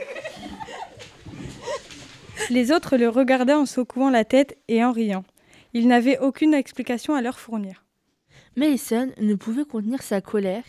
Les 2.49 2.73
autres 2.73 2.97
le 2.97 3.07
regardaient 3.07 3.53
en 3.53 3.65
secouant 3.65 4.09
la 4.09 4.25
tête 4.25 4.57
et 4.67 4.83
en 4.83 4.91
riant. 4.91 5.23
Ils 5.73 5.87
n'avaient 5.87 6.19
aucune 6.19 6.53
explication 6.53 7.15
à 7.15 7.21
leur 7.21 7.39
fournir. 7.39 7.85
Mason 8.57 9.13
ne 9.21 9.35
pouvait 9.35 9.63
contenir 9.63 10.01
sa 10.01 10.19
colère. 10.19 10.65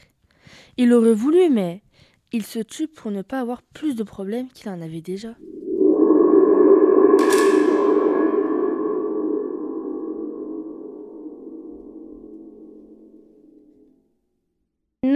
Il 0.76 0.92
aurait 0.92 1.12
voulu, 1.12 1.50
mais 1.50 1.82
il 2.30 2.46
se 2.46 2.60
tue 2.60 2.86
pour 2.86 3.10
ne 3.10 3.22
pas 3.22 3.40
avoir 3.40 3.62
plus 3.62 3.96
de 3.96 4.04
problèmes 4.04 4.48
qu'il 4.50 4.68
en 4.68 4.80
avait 4.80 5.00
déjà. 5.00 5.34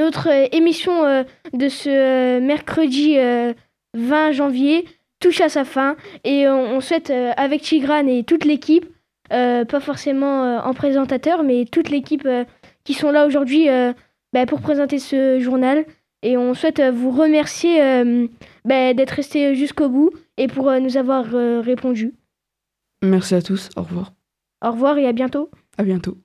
Notre 0.04 0.28
euh, 0.28 0.48
émission 0.52 1.06
euh, 1.06 1.24
de 1.54 1.70
ce 1.70 1.88
euh, 1.88 2.38
mercredi 2.38 3.16
euh, 3.16 3.54
20 3.94 4.32
janvier 4.32 4.84
touche 5.18 5.40
à 5.40 5.48
sa 5.48 5.64
fin 5.64 5.96
et 6.24 6.46
on, 6.46 6.82
souhaite 6.82 7.10
avec 7.10 7.62
Tigran 7.62 8.06
et 8.06 8.24
toute 8.24 8.44
l'équipe, 8.44 8.84
pas 9.30 9.80
forcément 9.80 10.58
en 10.58 10.74
présentateur, 10.74 11.42
mais 11.42 11.64
toute 11.64 11.88
l'équipe 11.88 12.28
qui 12.82 12.92
sont 12.92 13.10
là 13.10 13.24
aujourd'hui 13.24 13.68
bah, 14.34 14.44
pour 14.44 14.60
présenter 14.60 14.98
ce 14.98 15.38
journal. 15.40 15.86
Et 16.22 16.36
on 16.36 16.52
souhaite 16.52 16.82
vous 16.82 17.10
remercier 17.10 17.78
bah, 18.66 18.92
d'être 18.92 19.12
resté 19.12 19.54
jusqu'au 19.54 19.88
bout 19.88 20.10
et 20.36 20.46
pour 20.46 20.70
nous 20.72 20.98
avoir 20.98 21.24
répondu. 21.62 22.12
Merci 23.02 23.34
à 23.34 23.40
tous. 23.40 23.70
Au 23.76 23.82
revoir. 23.82 24.12
Au 24.62 24.72
revoir 24.72 24.98
et 24.98 25.06
à 25.06 25.12
bientôt. 25.12 25.48
À 25.78 25.84
bientôt. 25.84 26.18